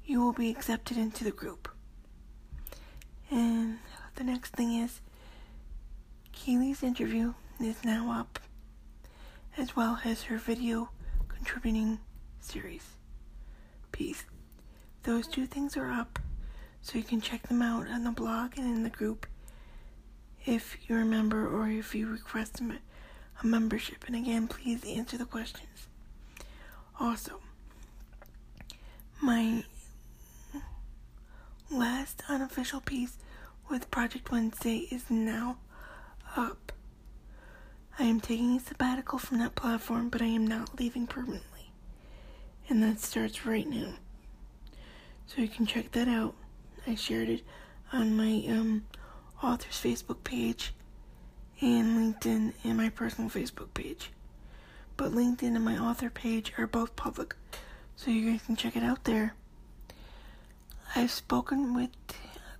[0.04, 1.68] you will be accepted into the group.
[3.30, 3.78] And
[4.16, 5.00] the next thing is
[6.32, 8.38] Keely's interview is now up,
[9.56, 10.90] as well as her video
[11.28, 12.00] contributing
[12.40, 12.84] series
[13.92, 14.24] piece.
[15.04, 16.18] Those two things are up,
[16.82, 19.26] so you can check them out on the blog and in the group
[20.46, 22.70] if you remember or if you request them
[23.42, 24.04] a membership.
[24.06, 25.88] And again, please answer the questions.
[27.00, 27.40] Also,
[29.20, 29.64] my
[31.70, 33.18] last unofficial piece
[33.70, 35.56] with Project Wednesday is now
[36.36, 36.72] up.
[37.98, 41.70] I am taking a sabbatical from that platform, but I am not leaving permanently.
[42.68, 43.94] And that starts right now.
[45.26, 46.34] So you can check that out.
[46.86, 47.42] I shared it
[47.92, 48.84] on my um,
[49.42, 50.74] author's Facebook page
[51.64, 54.10] and LinkedIn and my personal Facebook page.
[54.98, 57.34] But LinkedIn and my author page are both public,
[57.96, 59.34] so you guys can check it out there.
[60.94, 61.88] I've spoken with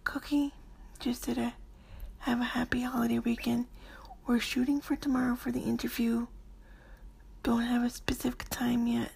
[0.05, 0.55] Cookie
[1.01, 1.53] just to
[2.21, 3.67] have a happy holiday weekend.
[4.27, 6.27] We're shooting for tomorrow for the interview.
[7.43, 9.13] Don't have a specific time yet,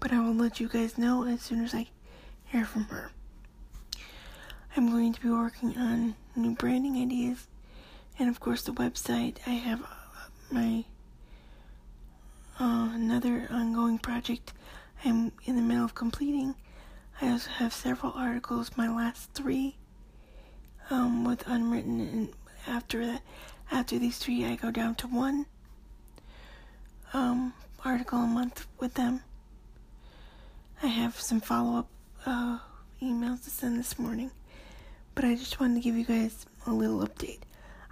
[0.00, 1.88] but I will let you guys know as soon as I
[2.46, 3.10] hear from her.
[4.74, 7.48] I'm going to be working on new branding ideas
[8.22, 9.38] and of course the website.
[9.48, 9.86] I have uh,
[10.52, 10.84] my
[12.60, 14.52] uh, another ongoing project
[15.04, 16.54] I'm in the middle of completing.
[17.20, 19.74] I also have several articles, my last three,
[20.88, 22.28] um, with unwritten, and
[22.68, 23.22] after that,
[23.72, 25.46] after these three, I go down to one
[27.12, 27.52] um,
[27.84, 29.22] article a month with them.
[30.80, 31.88] I have some follow up
[32.24, 32.58] uh,
[33.02, 34.30] emails to send this morning,
[35.16, 37.40] but I just wanted to give you guys a little update.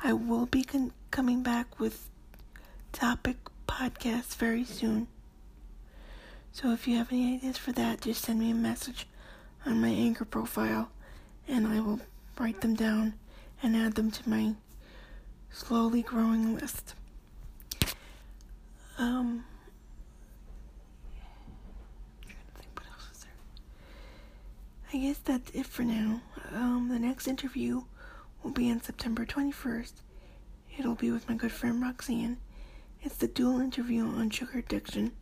[0.02, 2.08] I will be con- coming back with
[2.92, 3.36] topic
[3.68, 5.08] podcasts very soon.
[6.52, 9.06] So if you have any ideas for that, just send me a message
[9.66, 10.90] on my Anchor profile
[11.46, 12.00] and I will
[12.38, 13.14] write them down
[13.62, 14.54] and add them to my
[15.50, 16.94] slowly growing list.
[18.98, 19.44] Um,
[24.92, 26.20] I guess that's it for now.
[26.52, 27.82] Um, the next interview
[28.42, 29.92] will be on September 21st.
[30.78, 32.38] It'll be with my good friend Roxanne.
[33.02, 35.12] It's the dual interview on sugar addiction.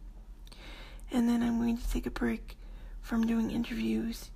[1.10, 2.56] And then I'm going to take a break
[3.02, 4.30] from doing interviews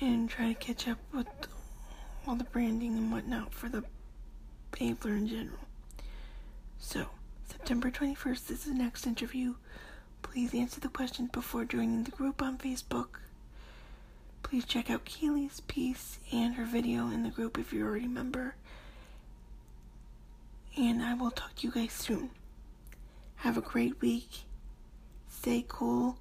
[0.00, 1.26] and try to catch up with
[2.26, 3.84] all the branding and whatnot for the
[4.80, 5.58] Abler in general.
[6.78, 7.06] So,
[7.48, 9.54] September 21st is the next interview.
[10.22, 13.20] Please answer the questions before joining the group on Facebook.
[14.44, 18.08] Please check out Keely's piece and her video in the group if you're already a
[18.08, 18.54] member.
[20.76, 22.30] And I will talk to you guys soon.
[23.36, 24.44] Have a great week.
[25.28, 26.18] Stay cool.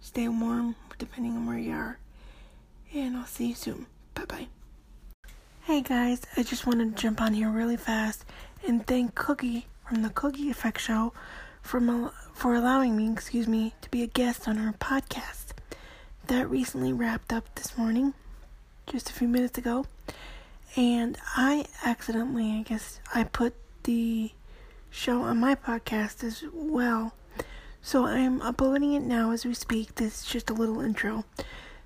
[0.00, 1.98] Stay warm, depending on where you are.
[2.92, 3.86] And I'll see you soon.
[4.14, 4.48] Bye bye.
[5.62, 8.24] Hey guys, I just wanted to jump on here really fast
[8.66, 11.12] and thank Cookie from the Cookie Effect Show
[11.62, 15.39] for, for allowing me, excuse me, to be a guest on her podcast
[16.26, 18.14] that recently wrapped up this morning,
[18.86, 19.86] just a few minutes ago.
[20.76, 24.32] And I accidentally, I guess, I put the
[24.90, 27.14] show on my podcast as well.
[27.82, 29.96] So I'm uploading it now as we speak.
[29.96, 31.24] This is just a little intro.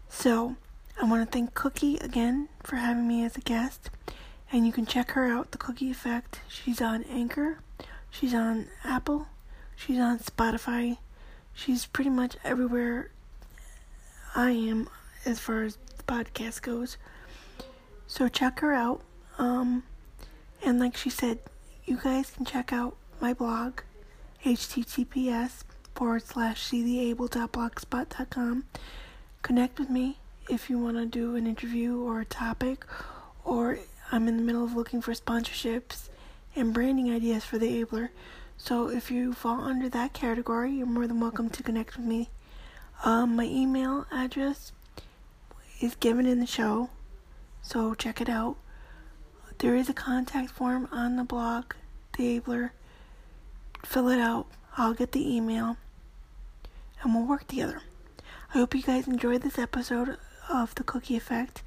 [0.08, 0.56] So
[1.00, 3.90] I want to thank Cookie again for having me as a guest.
[4.52, 6.40] And you can check her out, The Cookie Effect.
[6.48, 7.58] She's on Anchor,
[8.10, 9.28] she's on Apple,
[9.76, 10.98] she's on Spotify.
[11.56, 13.10] She's pretty much everywhere
[14.34, 14.88] I am
[15.24, 16.96] as far as the podcast goes.
[18.06, 19.02] So check her out.
[19.38, 19.84] Um,
[20.64, 21.38] and like she said,
[21.84, 23.80] you guys can check out my blog,
[24.44, 25.62] https
[25.94, 28.64] forward slash seetheable.blogspot.com.
[29.42, 30.18] Connect with me
[30.50, 32.84] if you want to do an interview or a topic,
[33.44, 33.78] or
[34.10, 36.08] I'm in the middle of looking for sponsorships
[36.56, 38.10] and branding ideas for the Abler.
[38.56, 42.30] So if you fall under that category, you're more than welcome to connect with me
[43.02, 44.72] um, my email address
[45.80, 46.90] is given in the show,
[47.62, 48.56] so check it out.
[49.58, 51.74] There is a contact form on the blog,
[52.16, 52.40] The.
[53.84, 54.46] Fill it out.
[54.76, 55.76] I'll get the email,
[57.02, 57.82] and we'll work together.
[58.54, 60.16] I hope you guys enjoyed this episode
[60.48, 61.62] of The Cookie Effect.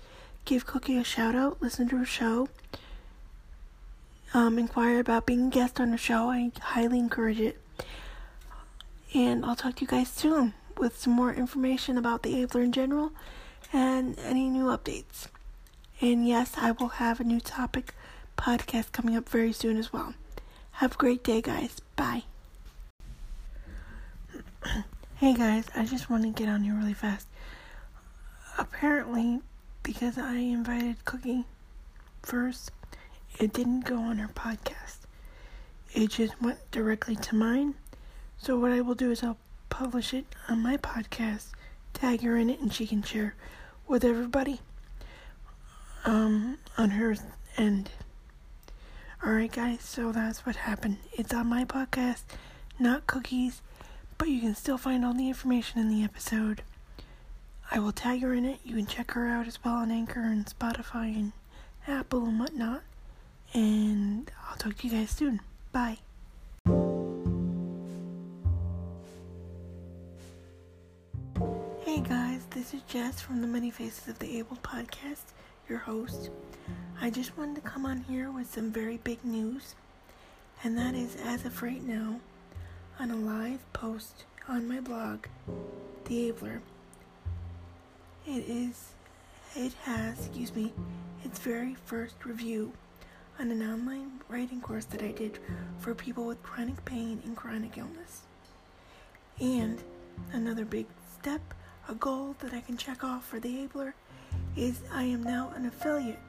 [0.45, 2.49] Give Cookie a shout out, listen to her show,
[4.33, 6.29] um, inquire about being a guest on the show.
[6.29, 7.59] I highly encourage it.
[9.13, 12.71] And I'll talk to you guys soon with some more information about the Abler in
[12.71, 13.11] general
[13.73, 15.27] and any new updates.
[15.99, 17.93] And yes, I will have a new topic
[18.37, 20.13] podcast coming up very soon as well.
[20.73, 21.81] Have a great day, guys.
[21.95, 22.23] Bye.
[25.15, 27.27] hey, guys, I just want to get on here really fast.
[28.57, 29.41] Apparently,
[29.83, 31.45] because I invited Cookie
[32.21, 32.71] first,
[33.39, 34.97] it didn't go on her podcast.
[35.93, 37.75] It just went directly to mine.
[38.37, 39.37] So, what I will do is I'll
[39.69, 41.47] publish it on my podcast,
[41.93, 43.35] tag her in it, and she can share
[43.87, 44.59] with everybody
[46.05, 47.15] um, on her
[47.57, 47.89] end.
[49.23, 50.97] Alright, guys, so that's what happened.
[51.13, 52.23] It's on my podcast,
[52.79, 53.61] not cookies,
[54.17, 56.61] but you can still find all the information in the episode.
[57.71, 58.59] I will tag her in it.
[58.63, 61.33] You can check her out as well on Anchor and Spotify and
[61.87, 62.81] Apple and whatnot.
[63.53, 65.41] And I'll talk to you guys soon.
[65.71, 65.97] Bye.
[72.57, 75.25] This is Jess from the Many Faces of the Abled podcast.
[75.69, 76.31] your host.
[76.99, 79.75] I just wanted to come on here with some very big news,
[80.63, 82.19] and that is as of right now,
[82.99, 85.27] on a live post on my blog,
[86.05, 86.63] The Abler.
[88.25, 88.93] It is,
[89.55, 90.73] it has, excuse me,
[91.23, 92.73] its very first review
[93.39, 95.37] on an online writing course that I did
[95.77, 98.21] for people with chronic pain and chronic illness.
[99.39, 99.77] And
[100.33, 100.87] another big
[101.21, 101.53] step,
[101.89, 103.95] a goal that I can check off for the Abler,
[104.55, 106.19] is I am now an affiliate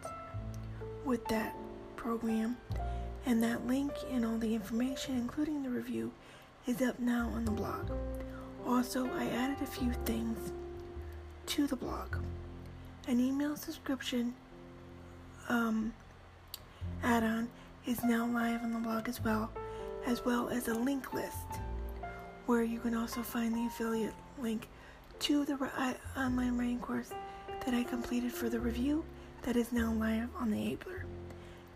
[1.05, 1.55] with that
[1.97, 2.57] program,
[3.27, 6.13] and that link and all the information, including the review,
[6.67, 7.91] is up now on the blog.
[8.67, 10.53] Also, I added a few things
[11.47, 12.17] to the blog.
[13.07, 14.35] An email subscription
[15.49, 15.93] um,
[17.03, 17.49] add-on
[17.87, 19.51] is now live on the blog as well,
[20.07, 21.47] as well as a link list
[22.47, 24.69] where you can also find the affiliate link
[25.21, 25.59] to the
[26.17, 27.11] online writing course
[27.65, 29.05] that I completed for the review
[29.43, 31.05] that is now live on the Abler.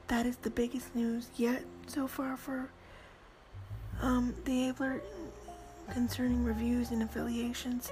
[0.06, 2.70] That is the biggest news yet so far for
[4.00, 5.02] um, the Abler
[5.92, 7.90] concerning reviews and affiliations.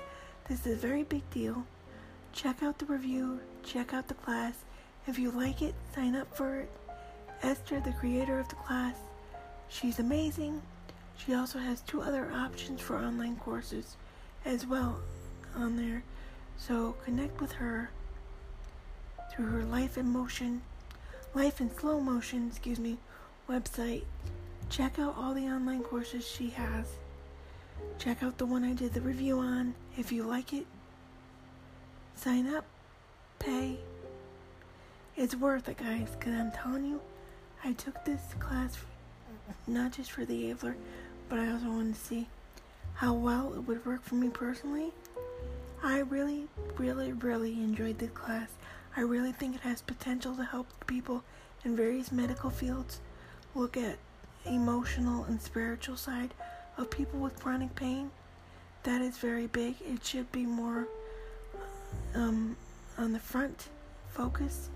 [0.48, 1.64] This is a very big deal.
[2.32, 4.55] Check out the review, check out the class.
[5.09, 6.70] If you like it, sign up for it.
[7.43, 8.94] Esther, the creator of the class,
[9.68, 10.62] she's amazing.
[11.16, 13.97] She also has two other options for online courses
[14.44, 15.01] as well
[15.56, 16.02] on there.
[16.56, 17.90] So connect with her
[19.31, 20.62] through her Life in Motion,
[21.35, 22.98] Life in Slow Motion, excuse me,
[23.48, 24.05] website.
[24.68, 26.86] Check out all the online courses she has.
[27.98, 29.74] Check out the one I did the review on.
[29.97, 30.66] If you like it,
[32.14, 32.64] sign up,
[33.39, 33.78] pay.
[35.16, 37.01] It's worth it, guys, because I'm telling you,
[37.64, 38.77] I took this class
[39.66, 40.77] not just for the Abler,
[41.28, 42.28] but I also wanted to see
[42.94, 44.93] how well it would work for me personally.
[45.82, 46.47] I really,
[46.77, 48.51] really, really enjoyed this class.
[48.97, 51.24] I really think it has potential to help people
[51.65, 53.01] in various medical fields
[53.55, 53.97] look at
[54.44, 56.35] emotional and spiritual side
[56.77, 58.11] of people with chronic pain.
[58.82, 59.77] That is very big.
[59.81, 60.86] It should be more
[62.15, 62.57] um,
[62.98, 63.69] on the front
[64.09, 64.69] focus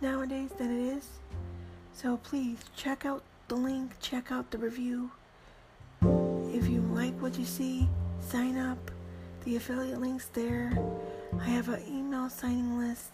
[0.00, 1.08] nowadays than it is.
[1.94, 5.10] So please check out the link, check out the review.
[6.02, 7.88] If you like what you see,
[8.20, 8.90] sign up.
[9.44, 10.72] The affiliate link's there.
[11.38, 13.10] I have an email signing list.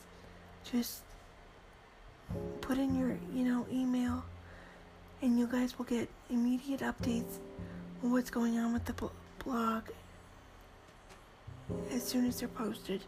[0.70, 1.02] Just
[2.60, 4.24] put in your, you know, email
[5.22, 7.38] and you guys will get immediate updates
[8.04, 8.94] on what's going on with the
[9.44, 9.82] blog
[11.90, 13.02] as soon as they're posted.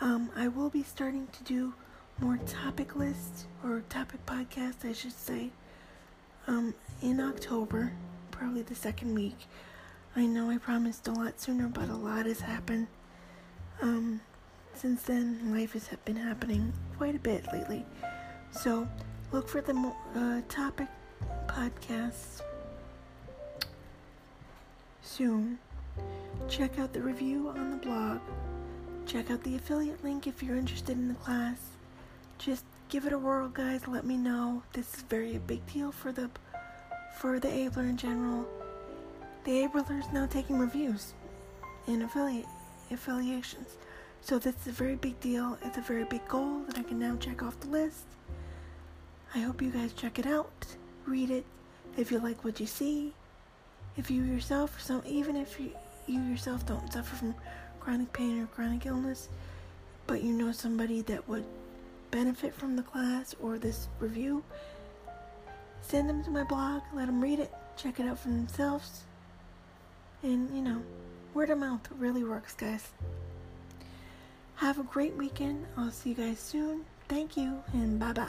[0.00, 1.74] Um, I will be starting to do
[2.20, 5.50] more topic lists or topic podcasts, I should say,
[6.46, 7.92] um, in October,
[8.30, 9.36] probably the second week.
[10.16, 12.88] I know I promised a lot sooner, but a lot has happened.
[13.80, 14.20] Um,
[14.74, 17.86] since then, life has been happening quite a bit lately.
[18.50, 18.88] So,
[19.32, 20.88] look for the uh, topic
[21.46, 22.42] podcasts
[25.02, 25.58] soon.
[26.48, 28.20] Check out the review on the blog.
[29.06, 31.58] Check out the affiliate link if you're interested in the class.
[32.38, 33.86] Just give it a whirl, guys.
[33.86, 34.62] Let me know.
[34.72, 36.30] This is very a big deal for the
[37.18, 38.46] for the Abler in general.
[39.44, 41.14] The Abler is now taking reviews
[41.86, 42.46] and affiliate
[42.90, 43.76] affiliations.
[44.20, 45.58] So this is a very big deal.
[45.64, 48.04] It's a very big goal that I can now check off the list.
[49.34, 50.66] I hope you guys check it out
[51.10, 51.44] read it
[51.96, 53.12] if you like what you see.
[53.96, 55.72] If you yourself, so even if you,
[56.06, 57.34] you yourself don't suffer from
[57.80, 59.28] chronic pain or chronic illness,
[60.06, 61.44] but you know somebody that would
[62.10, 64.44] benefit from the class or this review,
[65.82, 69.02] send them to my blog, let them read it, check it out for themselves.
[70.22, 70.82] And, you know,
[71.32, 72.88] word of mouth really works, guys.
[74.56, 75.66] Have a great weekend.
[75.78, 76.84] I'll see you guys soon.
[77.08, 78.28] Thank you, and bye bye.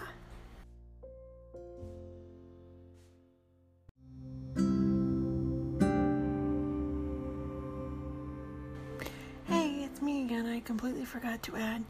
[9.46, 10.46] Hey, it's me again.
[10.46, 11.84] I completely forgot to add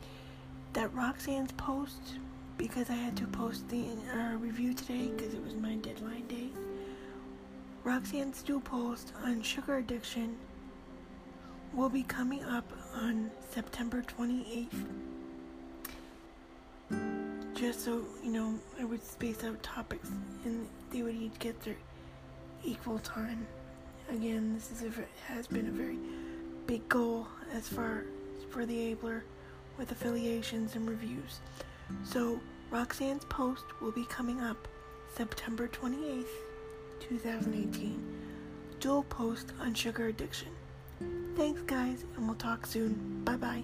[0.73, 2.01] that Roxanne's post
[2.57, 6.49] because I had to post the uh, review today because it was my deadline day.
[7.83, 10.37] Roxanne's new post on sugar addiction
[11.73, 14.67] will be coming up on September 28th.
[17.55, 20.09] Just so you know, I would space out topics
[20.45, 21.75] and they would each get their
[22.63, 23.47] equal time.
[24.09, 25.97] Again, this is a, has been a very
[26.67, 28.05] big goal as far
[28.51, 29.23] for the Abler
[29.79, 31.39] with affiliations and reviews.
[32.03, 32.39] So,
[32.69, 34.67] Roxanne's post will be coming up
[35.15, 36.25] September 28th,
[37.01, 38.11] 2018
[38.79, 40.47] dual post on sugar addiction.
[41.35, 43.23] Thanks, guys, and we'll talk soon.
[43.23, 43.63] Bye bye.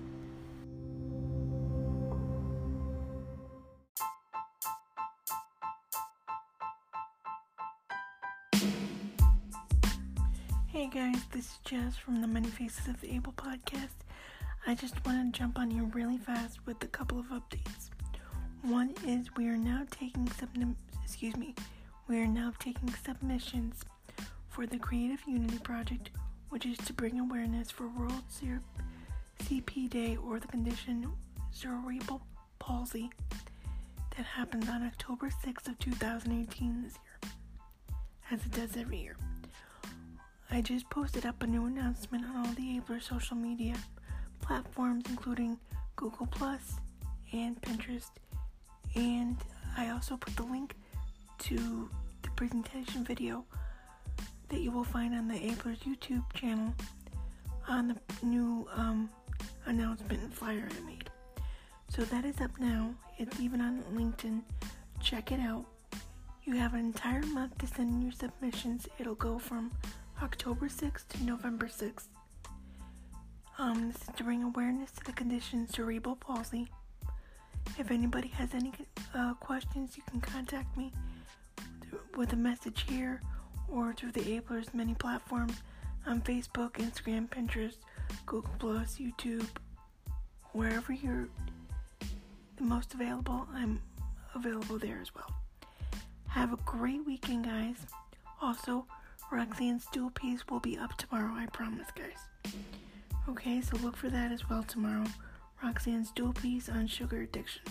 [10.67, 13.95] Hey guys, this is Jess from the Many Faces of the Abled podcast.
[14.67, 17.89] I just want to jump on you really fast with a couple of updates.
[18.61, 21.55] One is we are now taking some, excuse me,
[22.07, 23.83] we are now taking submissions
[24.49, 26.09] for the Creative Unity project,
[26.49, 28.23] which is to bring awareness for World
[29.43, 31.11] CP Day or the condition
[31.51, 32.21] cerebral
[32.59, 33.09] palsy
[34.15, 37.31] that happens on October 6th of 2018 this year,
[38.31, 39.17] as it does every year.
[40.49, 43.75] I just posted up a new announcement on all the Abler social media
[44.41, 45.57] platforms, including
[45.97, 46.75] Google Plus
[47.33, 48.11] and Pinterest.
[48.95, 49.35] And
[49.77, 50.75] I also put the link
[51.39, 51.89] to
[52.21, 53.45] the presentation video
[54.49, 56.73] that you will find on the Abler's YouTube channel
[57.67, 59.09] on the new um,
[59.65, 61.09] announcement flyer I made.
[61.89, 62.93] So that is up now.
[63.17, 64.41] It's even on LinkedIn.
[65.01, 65.65] Check it out.
[66.43, 68.87] You have an entire month to send in your submissions.
[68.99, 69.71] It'll go from
[70.23, 72.07] October 6th to November 6th.
[73.59, 76.67] Um, this is to bring awareness to the condition cerebral palsy.
[77.77, 78.71] If anybody has any
[79.13, 80.93] uh, questions, you can contact me
[82.15, 83.21] with a message here
[83.67, 85.61] or through the Abler's many platforms
[86.05, 87.77] on Facebook, Instagram, Pinterest,
[88.25, 89.47] Google Plus, YouTube,
[90.53, 91.27] wherever you're
[92.57, 93.81] the most available, I'm
[94.33, 95.31] available there as well.
[96.29, 97.75] Have a great weekend, guys.
[98.41, 98.85] Also,
[99.31, 102.53] Roxanne's dual piece will be up tomorrow, I promise, guys.
[103.29, 105.05] Okay, so look for that as well tomorrow.
[105.63, 107.63] Roxanne's dual piece on sugar addiction.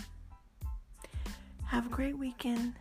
[1.66, 2.74] Have a great weekend.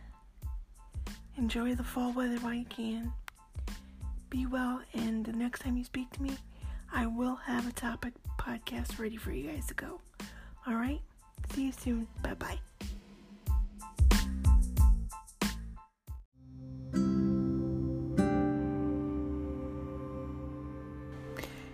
[1.38, 3.12] Enjoy the fall weather while you can.
[4.30, 6.30] Be well, and the next time you speak to me,
[6.92, 10.00] I will have a topic podcast ready for you guys to go.
[10.66, 11.00] All right?
[11.54, 12.08] See you soon.
[12.22, 12.58] Bye bye.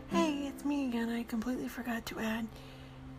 [0.08, 1.08] Hey, it's me again.
[1.08, 2.48] I completely forgot to add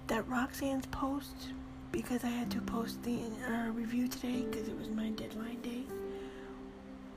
[0.07, 1.53] that Roxanne's post
[1.93, 5.83] because I had to post the uh, review today because it was my deadline day.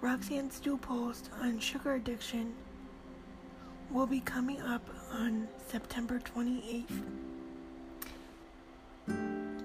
[0.01, 2.55] Roxanne's new post on sugar addiction
[3.91, 6.85] will be coming up on September 28th.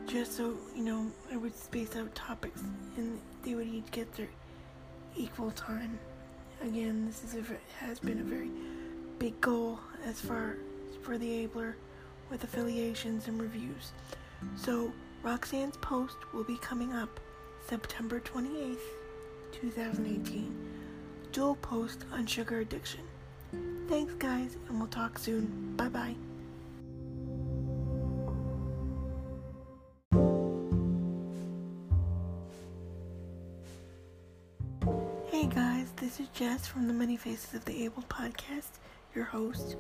[0.08, 2.62] Just so you know, I would space out topics
[2.98, 4.30] and they would each get their
[5.16, 6.00] equal time.
[6.62, 8.50] Again, this is a, has been a very
[9.20, 10.58] big goal as far
[10.90, 11.76] as for the Abler
[12.30, 13.92] with affiliations and reviews.
[14.56, 14.92] So,
[15.24, 17.20] Roxanne's post will be coming up
[17.68, 18.78] September 28th,
[19.52, 20.56] 2018.
[21.32, 23.02] Dual post on sugar addiction.
[23.88, 25.74] Thanks, guys, and we'll talk soon.
[25.76, 26.16] Bye bye.
[35.28, 38.80] Hey guys, this is Jess from the Many Faces of the Abled podcast,
[39.16, 39.76] your host.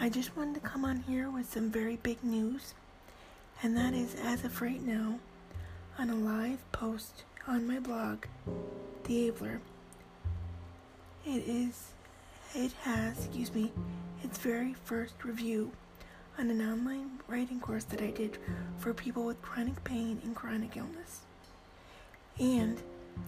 [0.00, 2.74] I just wanted to come on here with some very big news,
[3.62, 5.18] and that is as of right now,
[5.98, 8.24] on a live post on my blog,
[9.04, 9.60] The Abler.
[11.26, 11.90] It is,
[12.54, 13.70] it has, excuse me,
[14.22, 15.70] its very first review
[16.38, 18.38] on an online writing course that I did
[18.78, 21.20] for people with chronic pain and chronic illness.
[22.40, 22.80] And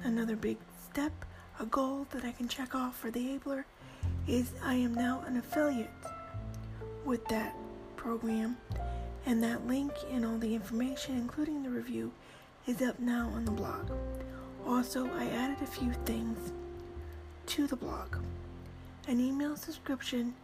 [0.02, 0.56] another big
[0.90, 1.12] step,
[1.60, 3.66] a goal that I can check off for the Abler,
[4.26, 5.90] is I am now an affiliate
[7.04, 7.54] with that
[7.96, 8.56] program,
[9.26, 12.12] and that link and all the information, including the review,
[12.66, 13.90] is up now on the blog.
[14.66, 16.52] Also, I added a few things
[17.46, 18.16] to the blog.
[19.06, 20.34] An email subscription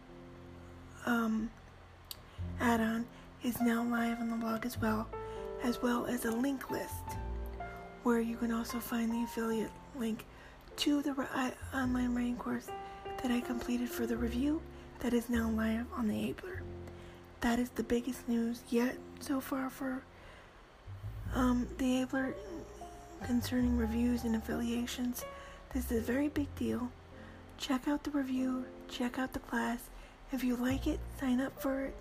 [1.05, 1.49] um,
[2.61, 3.05] add on
[3.43, 5.07] is now live on the blog as well,
[5.63, 7.17] as well as a link list
[8.03, 10.25] where you can also find the affiliate link
[10.77, 11.13] to the
[11.73, 12.67] online writing course
[13.21, 14.61] that I completed for the review
[14.99, 16.61] that is now live on the Abler.
[17.41, 20.03] That is the biggest news yet so far for
[21.33, 22.35] um, the Abler
[23.25, 25.23] concerning reviews and affiliations.
[25.73, 26.89] This is a very big deal.
[27.57, 29.79] Check out the review, check out the class.
[30.31, 31.95] If you like it, sign up for it.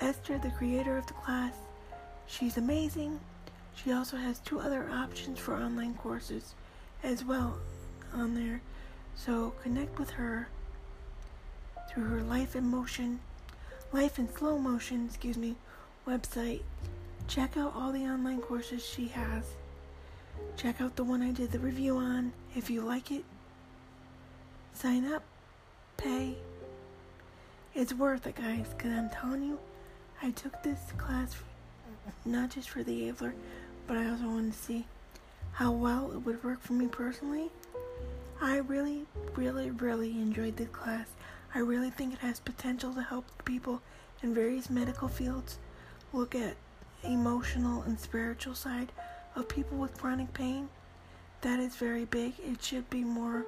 [0.00, 1.54] Esther, the creator of the class,
[2.26, 3.20] she's amazing.
[3.74, 6.54] She also has two other options for online courses
[7.02, 7.58] as well
[8.14, 8.60] on there.
[9.14, 10.48] So connect with her
[11.90, 13.20] through her Life in Motion,
[13.92, 15.56] Life in Slow Motion, excuse me,
[16.06, 16.62] website.
[17.28, 19.44] Check out all the online courses she has.
[20.56, 22.32] Check out the one I did the review on.
[22.54, 23.24] If you like it,
[24.72, 25.22] sign up,
[25.96, 26.36] pay.
[27.74, 29.58] It's worth it, guys, because I'm telling you,
[30.22, 31.34] I took this class
[32.24, 33.34] not just for the Abler,
[33.86, 34.86] but I also wanted to see
[35.52, 37.50] how well it would work for me personally.
[38.40, 41.08] I really, really, really enjoyed this class.
[41.54, 43.82] I really think it has potential to help people
[44.22, 45.58] in various medical fields
[46.12, 46.56] look at
[47.06, 48.92] emotional and spiritual side
[49.34, 50.68] of people with chronic pain.
[51.42, 52.34] That is very big.
[52.38, 53.46] It should be more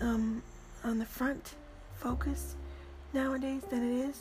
[0.00, 0.42] um,
[0.82, 1.54] on the front
[1.96, 2.56] focus
[3.12, 4.20] nowadays than it is.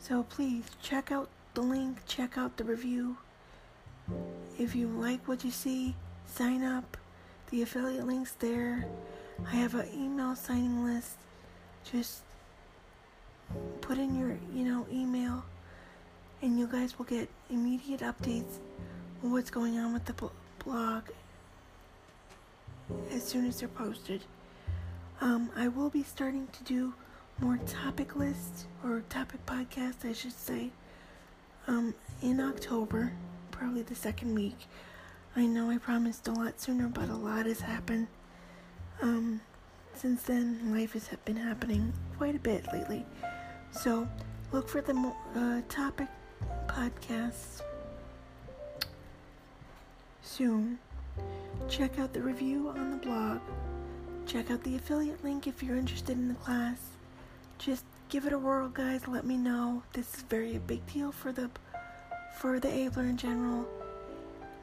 [0.00, 3.16] So please check out the link, check out the review.
[4.58, 5.94] If you like what you see,
[6.26, 6.96] sign up.
[7.50, 8.86] The affiliate link's there.
[9.46, 11.16] I have an email signing list.
[11.90, 12.20] Just
[13.80, 15.44] put in your, you know, email
[16.42, 18.58] and you guys will get immediate updates
[19.22, 20.14] on what's going on with the
[20.64, 21.02] blog
[23.12, 24.22] as soon as they're posted.
[25.20, 26.94] Um, I will be starting to do
[27.40, 30.70] more topic lists or topic podcasts, I should say,
[31.66, 33.12] um, in October,
[33.50, 34.66] probably the second week.
[35.36, 38.06] I know I promised a lot sooner, but a lot has happened.
[39.02, 39.40] Um,
[39.94, 43.04] since then, life has been happening quite a bit lately.
[43.70, 44.08] So,
[44.52, 46.08] look for the uh, topic
[46.66, 47.62] podcasts
[50.22, 50.78] soon.
[51.68, 53.40] Check out the review on the blog.
[54.26, 56.78] Check out the affiliate link if you're interested in the class.
[57.58, 59.08] Just give it a whirl, guys.
[59.08, 59.82] Let me know.
[59.92, 61.50] This is very a big deal for the
[62.38, 63.66] for the Abler in general.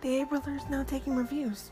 [0.01, 1.71] The Abler is now taking reviews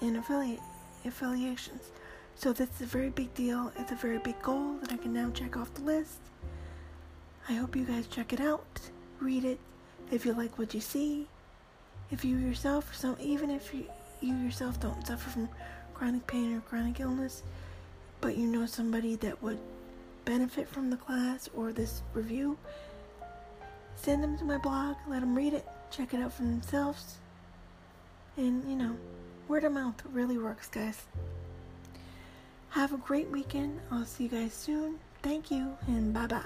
[0.00, 0.60] and affiliate
[1.04, 1.90] affiliations.
[2.34, 3.72] So this is a very big deal.
[3.78, 6.18] It's a very big goal that I can now check off the list.
[7.48, 8.90] I hope you guys check it out,
[9.22, 9.58] read it.
[10.10, 11.26] If you like what you see,
[12.10, 13.86] if you yourself, so even if you,
[14.20, 15.48] you yourself don't suffer from
[15.94, 17.42] chronic pain or chronic illness,
[18.20, 19.58] but you know somebody that would
[20.24, 22.58] benefit from the class or this review,
[23.96, 27.16] send them to my blog, let them read it, check it out for themselves.
[28.36, 28.96] And, you know,
[29.48, 31.02] word of mouth really works, guys.
[32.70, 33.80] Have a great weekend.
[33.90, 34.98] I'll see you guys soon.
[35.22, 36.42] Thank you, and bye bye.